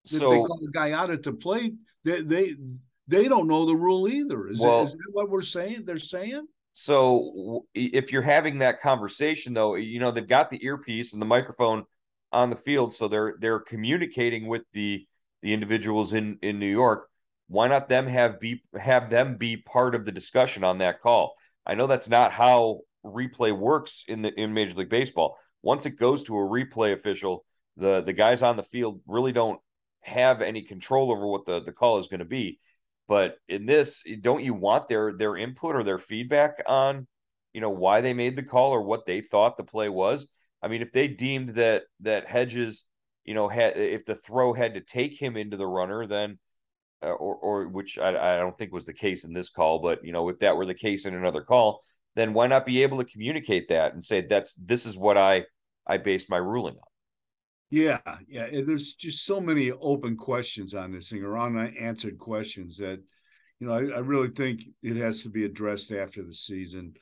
if 0.04 0.20
so, 0.20 0.30
they 0.30 0.36
call 0.36 0.58
the 0.60 0.70
guy 0.70 0.92
out 0.92 1.10
at 1.10 1.22
the 1.22 1.32
plate, 1.32 1.72
they 2.04 2.20
they 2.20 2.54
they 3.08 3.28
don't 3.28 3.48
know 3.48 3.64
the 3.64 3.74
rule 3.74 4.06
either. 4.08 4.48
Is, 4.48 4.60
well, 4.60 4.80
that, 4.80 4.90
is 4.90 4.92
that 4.92 5.10
what 5.12 5.30
we're 5.30 5.40
saying? 5.40 5.84
They're 5.86 5.96
saying. 5.96 6.46
So 6.74 7.64
if 7.72 8.12
you're 8.12 8.20
having 8.20 8.58
that 8.58 8.82
conversation, 8.82 9.54
though, 9.54 9.76
you 9.76 10.00
know 10.00 10.10
they've 10.10 10.28
got 10.28 10.50
the 10.50 10.62
earpiece 10.62 11.14
and 11.14 11.22
the 11.22 11.26
microphone 11.26 11.84
on 12.30 12.50
the 12.50 12.56
field, 12.56 12.94
so 12.94 13.08
they're 13.08 13.36
they're 13.40 13.60
communicating 13.60 14.48
with 14.48 14.64
the 14.74 15.06
the 15.40 15.54
individuals 15.54 16.12
in 16.12 16.38
in 16.42 16.58
New 16.58 16.70
York. 16.70 17.08
Why 17.48 17.68
not 17.68 17.88
them 17.88 18.06
have 18.06 18.40
be 18.40 18.62
have 18.78 19.10
them 19.10 19.36
be 19.36 19.56
part 19.56 19.94
of 19.94 20.04
the 20.04 20.12
discussion 20.12 20.64
on 20.64 20.78
that 20.78 21.00
call? 21.00 21.34
I 21.66 21.74
know 21.74 21.86
that's 21.86 22.08
not 22.08 22.32
how 22.32 22.80
replay 23.04 23.56
works 23.56 24.04
in 24.08 24.22
the 24.22 24.32
in 24.40 24.54
Major 24.54 24.74
League 24.74 24.88
Baseball. 24.90 25.36
Once 25.62 25.86
it 25.86 25.98
goes 25.98 26.24
to 26.24 26.36
a 26.36 26.40
replay 26.40 26.92
official, 26.92 27.44
the 27.76 28.02
the 28.02 28.12
guys 28.12 28.42
on 28.42 28.56
the 28.56 28.62
field 28.62 29.00
really 29.06 29.32
don't 29.32 29.60
have 30.02 30.42
any 30.42 30.62
control 30.62 31.10
over 31.10 31.26
what 31.26 31.46
the 31.46 31.62
the 31.62 31.72
call 31.72 31.98
is 31.98 32.08
going 32.08 32.20
to 32.20 32.24
be. 32.24 32.58
But 33.06 33.36
in 33.48 33.66
this, 33.66 34.02
don't 34.22 34.44
you 34.44 34.54
want 34.54 34.88
their 34.88 35.12
their 35.12 35.36
input 35.36 35.76
or 35.76 35.84
their 35.84 35.98
feedback 35.98 36.62
on, 36.66 37.06
you 37.52 37.60
know, 37.60 37.70
why 37.70 38.00
they 38.00 38.14
made 38.14 38.36
the 38.36 38.42
call 38.42 38.72
or 38.72 38.82
what 38.82 39.06
they 39.06 39.20
thought 39.20 39.56
the 39.56 39.64
play 39.64 39.88
was? 39.88 40.26
I 40.62 40.68
mean, 40.68 40.80
if 40.80 40.92
they 40.92 41.08
deemed 41.08 41.50
that 41.56 41.82
that 42.00 42.26
Hedges, 42.26 42.84
you 43.24 43.34
know, 43.34 43.48
had 43.48 43.76
if 43.76 44.06
the 44.06 44.14
throw 44.14 44.54
had 44.54 44.74
to 44.74 44.80
take 44.80 45.20
him 45.20 45.36
into 45.36 45.58
the 45.58 45.66
runner, 45.66 46.06
then 46.06 46.38
or 47.12 47.36
or 47.36 47.68
which 47.68 47.98
I, 47.98 48.34
I 48.34 48.36
don't 48.38 48.56
think 48.56 48.72
was 48.72 48.86
the 48.86 48.92
case 48.92 49.24
in 49.24 49.32
this 49.32 49.50
call, 49.50 49.78
but 49.80 50.04
you 50.04 50.12
know, 50.12 50.28
if 50.28 50.38
that 50.40 50.56
were 50.56 50.66
the 50.66 50.74
case 50.74 51.06
in 51.06 51.14
another 51.14 51.42
call, 51.42 51.82
then 52.16 52.32
why 52.32 52.46
not 52.46 52.66
be 52.66 52.82
able 52.82 52.98
to 52.98 53.10
communicate 53.10 53.68
that 53.68 53.94
and 53.94 54.04
say 54.04 54.22
that's 54.22 54.54
this 54.54 54.86
is 54.86 54.96
what 54.96 55.18
I 55.18 55.44
I 55.86 55.98
based 55.98 56.30
my 56.30 56.38
ruling 56.38 56.74
on. 56.74 56.88
Yeah, 57.70 57.98
yeah. 58.28 58.46
There's 58.64 58.92
just 58.92 59.24
so 59.24 59.40
many 59.40 59.72
open 59.72 60.16
questions 60.16 60.74
on 60.74 60.92
this 60.92 61.08
thing 61.08 61.24
or 61.24 61.38
unanswered 61.38 62.18
questions 62.18 62.78
that, 62.78 63.02
you 63.58 63.66
know, 63.66 63.72
I, 63.72 63.96
I 63.96 63.98
really 63.98 64.28
think 64.28 64.62
it 64.82 64.96
has 64.96 65.22
to 65.22 65.28
be 65.28 65.44
addressed 65.44 65.90
after 65.90 66.22
the 66.22 66.32
season. 66.32 66.94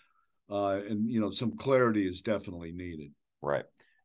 Uh, 0.50 0.80
and, 0.88 1.10
you 1.10 1.20
know, 1.20 1.30
some 1.30 1.56
clarity 1.56 2.06
is 2.06 2.22
definitely 2.22 2.72
needed. 2.72 3.10
Right. 3.42 3.64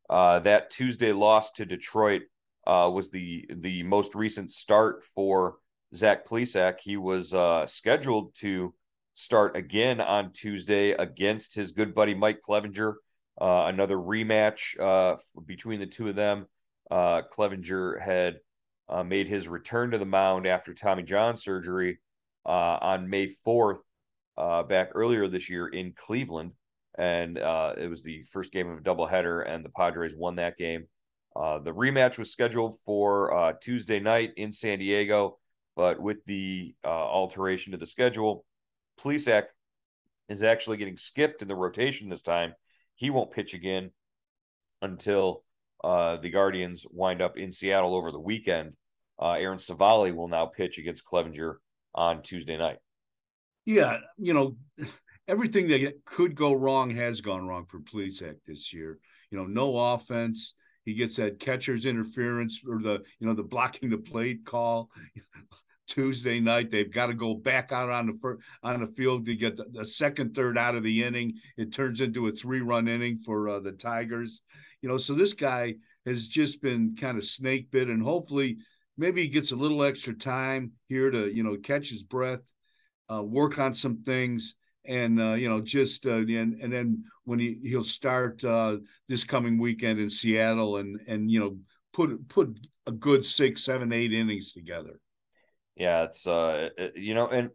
Uh, 0.09 0.39
that 0.39 0.69
Tuesday 0.69 1.13
loss 1.13 1.51
to 1.51 1.65
Detroit 1.65 2.23
uh, 2.65 2.89
was 2.93 3.11
the 3.11 3.45
the 3.49 3.83
most 3.83 4.15
recent 4.15 4.51
start 4.51 5.05
for 5.15 5.55
Zach 5.95 6.27
Plesac. 6.27 6.79
He 6.81 6.97
was 6.97 7.33
uh, 7.33 7.65
scheduled 7.65 8.35
to 8.35 8.73
start 9.13 9.55
again 9.55 9.99
on 9.99 10.31
Tuesday 10.31 10.91
against 10.91 11.55
his 11.55 11.71
good 11.71 11.95
buddy 11.95 12.13
Mike 12.13 12.41
Clevinger. 12.47 12.95
Uh, 13.39 13.65
another 13.67 13.97
rematch 13.97 14.79
uh, 14.79 15.17
between 15.45 15.79
the 15.79 15.85
two 15.85 16.09
of 16.09 16.15
them 16.15 16.47
uh, 16.89 17.21
Clevinger 17.31 18.01
had 18.01 18.39
uh, 18.89 19.03
made 19.03 19.27
his 19.27 19.47
return 19.47 19.91
to 19.91 19.97
the 19.97 20.05
mound 20.05 20.47
after 20.47 20.73
Tommy 20.73 21.03
John 21.03 21.37
surgery 21.37 21.99
uh, 22.45 22.77
on 22.81 23.09
May 23.09 23.29
4th, 23.45 23.79
uh, 24.37 24.63
back 24.63 24.91
earlier 24.93 25.27
this 25.27 25.49
year 25.49 25.67
in 25.67 25.93
Cleveland. 25.93 26.53
And 26.97 27.37
it 27.37 27.89
was 27.89 28.01
the 28.01 28.23
first 28.23 28.51
game 28.51 28.69
of 28.69 28.79
a 28.79 28.81
doubleheader, 28.81 29.47
and 29.47 29.63
the 29.63 29.69
Padres 29.69 30.15
won 30.15 30.37
that 30.37 30.57
game. 30.57 30.87
The 31.35 31.71
rematch 31.71 32.17
was 32.17 32.31
scheduled 32.31 32.79
for 32.85 33.55
Tuesday 33.61 33.99
night 33.99 34.31
in 34.35 34.51
San 34.51 34.79
Diego, 34.79 35.37
but 35.77 36.01
with 36.01 36.25
the 36.25 36.73
uh, 36.83 36.87
alteration 36.87 37.71
to 37.71 37.77
the 37.77 37.85
schedule, 37.85 38.43
Plesac 38.99 39.43
is 40.27 40.41
actually 40.41 40.77
getting 40.77 40.97
skipped 40.97 41.43
in 41.43 41.47
the 41.47 41.55
rotation 41.55 42.09
this 42.09 42.23
time. 42.23 42.55
He 42.95 43.11
won't 43.11 43.31
pitch 43.31 43.53
again 43.53 43.91
until 44.81 45.43
uh, 45.83 46.17
the 46.17 46.31
Guardians 46.31 46.87
wind 46.89 47.21
up 47.21 47.37
in 47.37 47.53
Seattle 47.53 47.95
over 47.95 48.11
the 48.11 48.19
weekend. 48.19 48.73
Uh, 49.21 49.33
Aaron 49.33 49.59
Civale 49.59 50.11
will 50.15 50.27
now 50.27 50.47
pitch 50.47 50.79
against 50.79 51.05
Clevinger 51.05 51.57
on 51.93 52.23
Tuesday 52.23 52.57
night. 52.57 52.77
Yeah, 53.63 53.99
you 54.17 54.33
know, 54.33 54.57
everything 55.27 55.67
that 55.67 55.93
could 56.05 56.33
go 56.33 56.53
wrong 56.53 56.89
has 56.95 57.21
gone 57.21 57.47
wrong 57.47 57.65
for 57.65 57.81
Plesac 57.81 58.37
this 58.47 58.73
year. 58.73 58.97
You 59.29 59.37
know, 59.37 59.45
no 59.45 59.77
offense. 59.77 60.55
He 60.85 60.95
gets 60.95 61.17
that 61.17 61.39
catcher's 61.39 61.85
interference 61.85 62.61
or 62.67 62.81
the 62.81 63.03
you 63.19 63.27
know 63.27 63.35
the 63.35 63.43
blocking 63.43 63.91
the 63.91 63.97
plate 63.97 64.43
call. 64.43 64.89
Tuesday 65.87 66.39
night. 66.39 66.69
They've 66.69 66.91
got 66.91 67.07
to 67.07 67.13
go 67.13 67.33
back 67.33 67.71
out 67.71 67.89
on 67.89 68.07
the 68.07 68.37
on 68.61 68.79
the 68.79 68.85
field 68.85 69.25
to 69.25 69.35
get 69.35 69.57
the, 69.57 69.65
the, 69.71 69.85
second 69.85 70.35
third 70.35 70.57
out 70.57 70.75
of 70.75 70.83
the 70.83 71.03
inning. 71.03 71.33
It 71.57 71.73
turns 71.73 72.01
into 72.01 72.27
a 72.27 72.31
three 72.31 72.61
run 72.61 72.87
inning 72.87 73.17
for 73.17 73.49
uh, 73.49 73.59
the 73.59 73.71
Tigers. 73.71 74.41
You 74.81 74.89
know, 74.89 74.97
so 74.97 75.13
this 75.13 75.33
guy 75.33 75.75
has 76.05 76.27
just 76.27 76.61
been 76.61 76.95
kind 76.99 77.17
of 77.17 77.23
snake 77.23 77.71
bit, 77.71 77.87
and 77.87 78.03
hopefully, 78.03 78.57
maybe 78.97 79.23
he 79.23 79.27
gets 79.27 79.51
a 79.51 79.55
little 79.55 79.83
extra 79.83 80.13
time 80.13 80.73
here 80.87 81.09
to 81.09 81.33
you 81.33 81.43
know 81.43 81.57
catch 81.57 81.89
his 81.89 82.03
breath, 82.03 82.43
uh, 83.11 83.23
work 83.23 83.57
on 83.57 83.73
some 83.73 84.03
things, 84.03 84.55
and 84.85 85.19
uh, 85.19 85.33
you 85.33 85.49
know 85.49 85.61
just 85.61 86.05
uh, 86.05 86.15
and 86.15 86.61
and 86.61 86.71
then 86.71 87.03
when 87.23 87.39
he 87.39 87.59
he'll 87.63 87.83
start 87.83 88.43
uh, 88.43 88.77
this 89.07 89.23
coming 89.23 89.57
weekend 89.57 89.99
in 89.99 90.09
Seattle, 90.09 90.77
and 90.77 90.99
and 91.07 91.31
you 91.31 91.39
know 91.39 91.57
put 91.93 92.27
put 92.29 92.57
a 92.85 92.91
good 92.91 93.25
six, 93.25 93.63
seven, 93.63 93.91
eight 93.91 94.13
innings 94.13 94.53
together. 94.53 94.99
Yeah, 95.77 96.03
it's 96.03 96.25
uh, 96.25 96.69
you 96.95 97.13
know, 97.13 97.27
and 97.27 97.51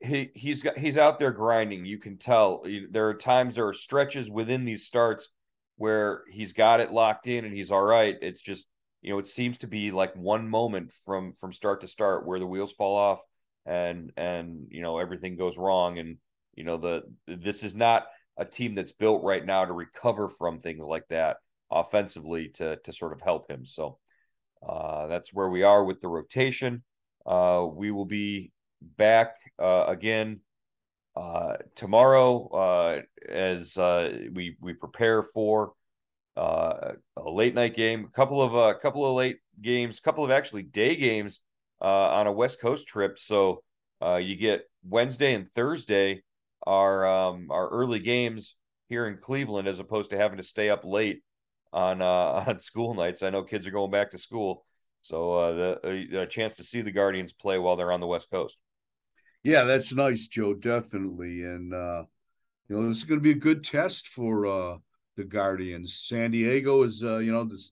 he 0.00 0.30
he's 0.34 0.62
got 0.62 0.76
he's 0.78 0.96
out 0.98 1.18
there 1.18 1.30
grinding. 1.32 1.86
You 1.86 1.98
can 1.98 2.18
tell. 2.18 2.64
There 2.90 3.08
are 3.08 3.14
times 3.14 3.54
there 3.54 3.66
are 3.68 3.72
stretches 3.72 4.30
within 4.30 4.64
these 4.64 4.86
starts 4.86 5.28
where 5.76 6.22
he's 6.30 6.52
got 6.52 6.80
it 6.80 6.92
locked 6.92 7.26
in 7.26 7.44
and 7.44 7.54
he's 7.54 7.72
all 7.72 7.82
right. 7.82 8.16
It's 8.20 8.42
just 8.42 8.66
you 9.00 9.12
know, 9.12 9.18
it 9.18 9.26
seems 9.26 9.58
to 9.58 9.66
be 9.66 9.90
like 9.90 10.14
one 10.14 10.48
moment 10.48 10.92
from 11.04 11.32
from 11.34 11.52
start 11.52 11.80
to 11.80 11.88
start 11.88 12.26
where 12.26 12.38
the 12.38 12.46
wheels 12.46 12.72
fall 12.72 12.96
off 12.96 13.20
and 13.64 14.12
and 14.16 14.66
you 14.70 14.82
know 14.82 14.98
everything 14.98 15.36
goes 15.36 15.56
wrong 15.56 15.98
and 15.98 16.18
you 16.54 16.64
know 16.64 16.76
the 16.76 17.02
this 17.26 17.62
is 17.62 17.74
not 17.74 18.06
a 18.36 18.44
team 18.44 18.74
that's 18.74 18.92
built 18.92 19.22
right 19.22 19.44
now 19.44 19.64
to 19.64 19.72
recover 19.72 20.28
from 20.28 20.60
things 20.60 20.84
like 20.84 21.06
that 21.08 21.38
offensively 21.70 22.48
to 22.48 22.76
to 22.84 22.92
sort 22.92 23.12
of 23.14 23.22
help 23.22 23.50
him. 23.50 23.64
So 23.64 23.98
uh, 24.66 25.06
that's 25.06 25.32
where 25.32 25.48
we 25.48 25.62
are 25.62 25.84
with 25.84 26.00
the 26.00 26.08
rotation. 26.08 26.82
Uh, 27.26 27.66
we 27.72 27.90
will 27.90 28.04
be 28.04 28.50
back 28.80 29.36
uh, 29.58 29.84
again 29.86 30.40
uh, 31.14 31.54
tomorrow 31.74 32.48
uh, 32.48 33.02
as 33.28 33.76
uh, 33.76 34.10
we 34.32 34.56
we 34.60 34.72
prepare 34.72 35.22
for 35.22 35.72
a 36.36 36.96
late 37.24 37.54
night 37.54 37.76
game, 37.76 38.06
a 38.06 38.16
couple 38.16 38.42
of 38.42 38.54
a 38.54 38.78
couple 38.78 39.04
of 39.04 39.14
late 39.14 39.38
games, 39.60 39.98
a 39.98 40.02
couple 40.02 40.24
of 40.24 40.30
actually 40.30 40.62
day 40.62 40.96
games 40.96 41.40
on 41.80 42.26
a 42.26 42.32
West 42.32 42.60
Coast 42.60 42.88
trip. 42.88 43.18
So 43.18 43.62
you 44.18 44.36
get 44.36 44.62
Wednesday 44.88 45.34
and 45.34 45.48
Thursday 45.54 46.22
are 46.66 47.06
um, 47.06 47.48
our 47.50 47.68
early 47.68 47.98
games 47.98 48.56
here 48.88 49.06
in 49.06 49.18
Cleveland, 49.18 49.68
as 49.68 49.78
opposed 49.78 50.10
to 50.10 50.16
having 50.16 50.38
to 50.38 50.42
stay 50.42 50.70
up 50.70 50.84
late 50.84 51.22
on 51.72 52.00
on 52.02 52.58
school 52.58 52.94
nights. 52.94 53.22
I 53.22 53.30
know 53.30 53.44
kids 53.44 53.66
are 53.66 53.70
going 53.72 53.90
back 53.90 54.10
to 54.12 54.18
school, 54.18 54.64
so 55.02 55.34
uh, 55.34 55.52
the 55.82 56.20
a, 56.20 56.26
chance 56.26 56.56
to 56.56 56.64
see 56.64 56.80
the 56.80 56.90
Guardians 56.90 57.32
play 57.32 57.58
while 57.58 57.76
they're 57.76 57.92
on 57.92 58.00
the 58.00 58.06
West 58.06 58.30
Coast. 58.30 58.58
Yeah, 59.42 59.64
that's 59.64 59.92
nice, 59.92 60.28
Joe. 60.28 60.54
Definitely, 60.54 61.42
and 61.42 61.74
uh, 61.74 62.04
you 62.68 62.76
know 62.76 62.88
this 62.88 62.98
is 62.98 63.04
going 63.04 63.20
to 63.20 63.24
be 63.24 63.32
a 63.32 63.34
good 63.34 63.64
test 63.64 64.08
for 64.08 64.46
uh, 64.46 64.76
the 65.16 65.24
Guardians. 65.24 65.94
San 65.94 66.30
Diego 66.30 66.82
is, 66.82 67.02
uh, 67.04 67.18
you 67.18 67.32
know, 67.32 67.44
this 67.44 67.70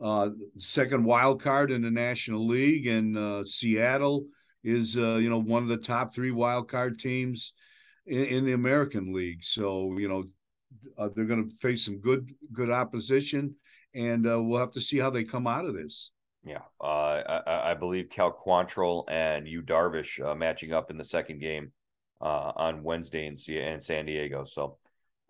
uh, 0.00 0.30
second 0.56 1.04
wild 1.04 1.42
card 1.42 1.70
in 1.70 1.82
the 1.82 1.90
National 1.90 2.46
League, 2.46 2.86
and 2.86 3.16
uh, 3.16 3.44
Seattle 3.44 4.26
is, 4.64 4.96
uh, 4.96 5.16
you 5.16 5.30
know, 5.30 5.40
one 5.40 5.62
of 5.62 5.68
the 5.68 5.76
top 5.76 6.14
three 6.14 6.30
wild 6.30 6.68
card 6.68 6.98
teams 6.98 7.52
in, 8.06 8.24
in 8.24 8.44
the 8.44 8.52
American 8.52 9.12
League. 9.12 9.42
So, 9.42 9.96
you 9.98 10.08
know, 10.08 10.24
uh, 10.98 11.08
they're 11.14 11.26
going 11.26 11.46
to 11.46 11.54
face 11.56 11.84
some 11.84 12.00
good 12.00 12.32
good 12.52 12.70
opposition, 12.70 13.54
and 13.94 14.26
uh, 14.26 14.42
we'll 14.42 14.60
have 14.60 14.72
to 14.72 14.80
see 14.80 14.98
how 14.98 15.10
they 15.10 15.24
come 15.24 15.46
out 15.46 15.64
of 15.64 15.74
this. 15.74 16.12
Yeah, 16.44 16.62
uh, 16.80 16.84
I, 17.46 17.70
I, 17.72 17.74
believe 17.74 18.08
Cal 18.08 18.32
Quantrill 18.32 19.04
and 19.10 19.46
Yu 19.46 19.60
Darvish 19.60 20.24
uh, 20.24 20.34
matching 20.34 20.72
up 20.72 20.90
in 20.90 20.96
the 20.96 21.04
second 21.04 21.40
game 21.40 21.72
uh, 22.22 22.52
on 22.56 22.82
Wednesday 22.82 23.26
in, 23.26 23.36
in 23.52 23.80
San 23.82 24.06
Diego. 24.06 24.44
So 24.44 24.78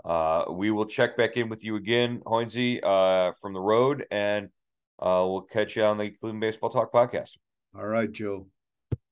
uh, 0.05 0.45
we 0.51 0.71
will 0.71 0.87
check 0.87 1.17
back 1.17 1.37
in 1.37 1.49
with 1.49 1.65
you 1.65 1.77
again, 1.77 2.23
Hoynesy, 2.25 2.79
uh, 2.83 3.33
from 3.41 3.55
the 3.55 3.61
road, 3.61 4.07
and 4.11 4.47
uh, 5.01 5.25
we'll 5.27 5.43
catch 5.43 5.77
you 5.77 5.83
on 5.83 5.99
the 5.99 6.11
Cleveland 6.11 6.41
Baseball 6.41 6.71
Talk 6.71 6.93
podcast. 6.93 7.31
All 7.77 7.87
right, 7.87 8.11
Joe. 8.11 8.47